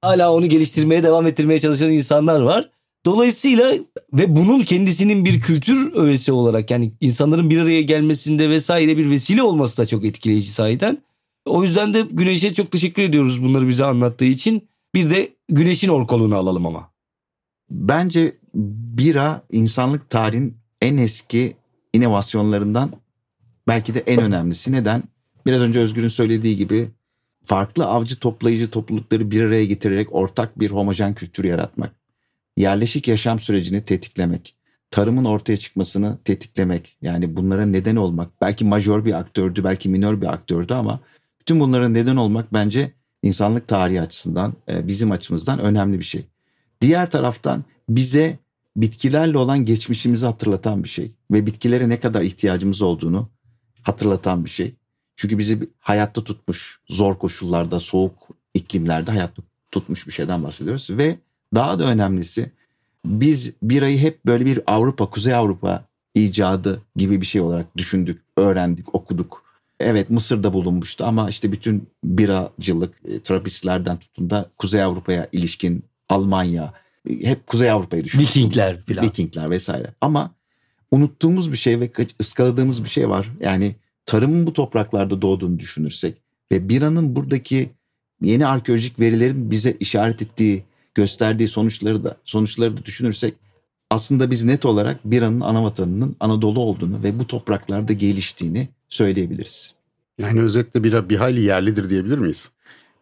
Hala 0.00 0.32
onu 0.32 0.46
geliştirmeye 0.46 1.02
devam 1.02 1.26
ettirmeye 1.26 1.58
çalışan 1.58 1.92
insanlar 1.92 2.40
var. 2.40 2.70
Dolayısıyla 3.06 3.74
ve 4.12 4.36
bunun 4.36 4.60
kendisinin 4.60 5.24
bir 5.24 5.40
kültür 5.40 5.92
öğesi 5.94 6.32
olarak 6.32 6.70
yani 6.70 6.92
insanların 7.00 7.50
bir 7.50 7.60
araya 7.60 7.82
gelmesinde 7.82 8.50
vesaire 8.50 8.96
bir 8.96 9.10
vesile 9.10 9.42
olması 9.42 9.78
da 9.78 9.86
çok 9.86 10.04
etkileyici 10.04 10.50
sahiden. 10.50 11.02
O 11.46 11.64
yüzden 11.64 11.94
de 11.94 12.06
Güneş'e 12.10 12.54
çok 12.54 12.70
teşekkür 12.70 13.02
ediyoruz 13.02 13.42
bunları 13.42 13.68
bize 13.68 13.84
anlattığı 13.84 14.24
için. 14.24 14.68
Bir 14.94 15.10
de 15.10 15.28
Güneş'in 15.48 15.88
orkoluğunu 15.88 16.36
alalım 16.36 16.66
ama. 16.66 16.90
Bence 17.70 18.36
bira 18.54 19.42
insanlık 19.52 20.10
tarihin 20.10 20.56
en 20.80 20.96
eski 20.96 21.56
inovasyonlarından 21.92 22.92
belki 23.68 23.94
de 23.94 24.00
en 24.00 24.20
önemlisi. 24.20 24.72
Neden? 24.72 25.02
Biraz 25.46 25.60
önce 25.60 25.80
Özgür'ün 25.80 26.08
söylediği 26.08 26.56
gibi 26.56 26.90
farklı 27.42 27.86
avcı 27.86 28.18
toplayıcı 28.18 28.70
toplulukları 28.70 29.30
bir 29.30 29.40
araya 29.40 29.64
getirerek 29.64 30.14
ortak 30.14 30.60
bir 30.60 30.70
homojen 30.70 31.14
kültür 31.14 31.44
yaratmak, 31.44 31.92
yerleşik 32.56 33.08
yaşam 33.08 33.40
sürecini 33.40 33.84
tetiklemek, 33.84 34.54
tarımın 34.90 35.24
ortaya 35.24 35.56
çıkmasını 35.56 36.18
tetiklemek, 36.24 36.96
yani 37.02 37.36
bunlara 37.36 37.66
neden 37.66 37.96
olmak, 37.96 38.40
belki 38.40 38.64
majör 38.64 39.04
bir 39.04 39.12
aktördü, 39.12 39.64
belki 39.64 39.88
minör 39.88 40.20
bir 40.20 40.26
aktördü 40.26 40.74
ama 40.74 41.00
bütün 41.40 41.60
bunlara 41.60 41.88
neden 41.88 42.16
olmak 42.16 42.52
bence 42.52 42.92
insanlık 43.22 43.68
tarihi 43.68 44.00
açısından, 44.00 44.54
e, 44.68 44.88
bizim 44.88 45.10
açımızdan 45.10 45.58
önemli 45.58 45.98
bir 45.98 46.04
şey. 46.04 46.24
Diğer 46.80 47.10
taraftan 47.10 47.64
bize 47.88 48.38
bitkilerle 48.76 49.38
olan 49.38 49.64
geçmişimizi 49.64 50.26
hatırlatan 50.26 50.84
bir 50.84 50.88
şey 50.88 51.12
ve 51.32 51.46
bitkilere 51.46 51.88
ne 51.88 52.00
kadar 52.00 52.22
ihtiyacımız 52.22 52.82
olduğunu 52.82 53.28
hatırlatan 53.82 54.44
bir 54.44 54.50
şey. 54.50 54.74
Çünkü 55.16 55.38
bizi 55.38 55.68
hayatta 55.78 56.24
tutmuş, 56.24 56.80
zor 56.88 57.18
koşullarda, 57.18 57.80
soğuk 57.80 58.28
iklimlerde 58.54 59.10
hayatta 59.10 59.42
tutmuş 59.70 60.06
bir 60.06 60.12
şeyden 60.12 60.44
bahsediyoruz. 60.44 60.88
Ve 60.90 61.18
daha 61.54 61.78
da 61.78 61.84
önemlisi 61.84 62.50
biz 63.04 63.52
birayı 63.62 63.98
hep 63.98 64.26
böyle 64.26 64.46
bir 64.46 64.60
Avrupa, 64.66 65.10
Kuzey 65.10 65.34
Avrupa 65.34 65.84
icadı 66.14 66.82
gibi 66.96 67.20
bir 67.20 67.26
şey 67.26 67.40
olarak 67.40 67.76
düşündük, 67.76 68.22
öğrendik, 68.36 68.94
okuduk. 68.94 69.42
Evet 69.80 70.10
Mısır'da 70.10 70.52
bulunmuştu 70.52 71.04
ama 71.04 71.30
işte 71.30 71.52
bütün 71.52 71.88
biracılık, 72.04 72.94
e, 73.04 73.20
Trapistlerden 73.20 73.96
tutun 73.96 74.30
da 74.30 74.50
Kuzey 74.58 74.82
Avrupa'ya 74.82 75.28
ilişkin 75.32 75.84
Almanya, 76.08 76.72
e, 77.10 77.26
hep 77.26 77.46
Kuzey 77.46 77.70
Avrupa'yı 77.70 78.04
düşündük. 78.04 78.28
Vikingler 78.28 78.82
filan. 78.84 79.04
Vikingler 79.04 79.50
vesaire. 79.50 79.94
Ama 80.00 80.34
unuttuğumuz 80.90 81.52
bir 81.52 81.56
şey 81.56 81.80
ve 81.80 81.90
ıskaladığımız 82.20 82.84
bir 82.84 82.88
şey 82.88 83.08
var. 83.08 83.28
Yani 83.40 83.74
tarımın 84.06 84.46
bu 84.46 84.52
topraklarda 84.52 85.22
doğduğunu 85.22 85.58
düşünürsek 85.58 86.16
ve 86.52 86.68
biranın 86.68 87.16
buradaki 87.16 87.70
yeni 88.22 88.46
arkeolojik 88.46 89.00
verilerin 89.00 89.50
bize 89.50 89.76
işaret 89.80 90.22
ettiği, 90.22 90.64
gösterdiği 90.94 91.48
sonuçları 91.48 92.04
da 92.04 92.16
sonuçları 92.24 92.76
da 92.76 92.84
düşünürsek 92.84 93.34
aslında 93.90 94.30
biz 94.30 94.44
net 94.44 94.64
olarak 94.64 95.00
biranın 95.04 95.40
ana 95.40 95.64
vatanının 95.64 96.16
Anadolu 96.20 96.60
olduğunu 96.60 97.02
ve 97.02 97.18
bu 97.18 97.26
topraklarda 97.26 97.92
geliştiğini 97.92 98.68
söyleyebiliriz. 98.88 99.74
Yani 100.18 100.40
özetle 100.40 100.84
bira 100.84 101.08
bir 101.08 101.16
hayli 101.16 101.40
yerlidir 101.40 101.90
diyebilir 101.90 102.18
miyiz? 102.18 102.50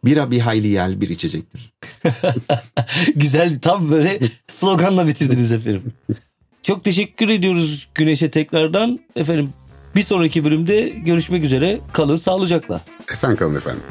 Bira 0.05 0.31
bir 0.31 0.41
hayli 0.41 0.69
yerli 0.69 1.01
bir 1.01 1.09
içecektir. 1.09 1.73
Güzel 3.17 3.61
tam 3.61 3.91
böyle 3.91 4.21
sloganla 4.49 5.07
bitirdiniz 5.07 5.53
efendim. 5.53 5.93
Çok 6.63 6.85
teşekkür 6.85 7.29
ediyoruz 7.29 7.89
Güneş'e 7.95 8.31
tekrardan. 8.31 8.99
Efendim 9.17 9.53
bir 9.95 10.03
sonraki 10.03 10.45
bölümde 10.45 10.89
görüşmek 10.89 11.45
üzere. 11.45 11.81
Kalın 11.93 12.17
sağlıcakla. 12.17 12.81
Esen 13.13 13.37
kalın 13.37 13.57
efendim. 13.57 13.83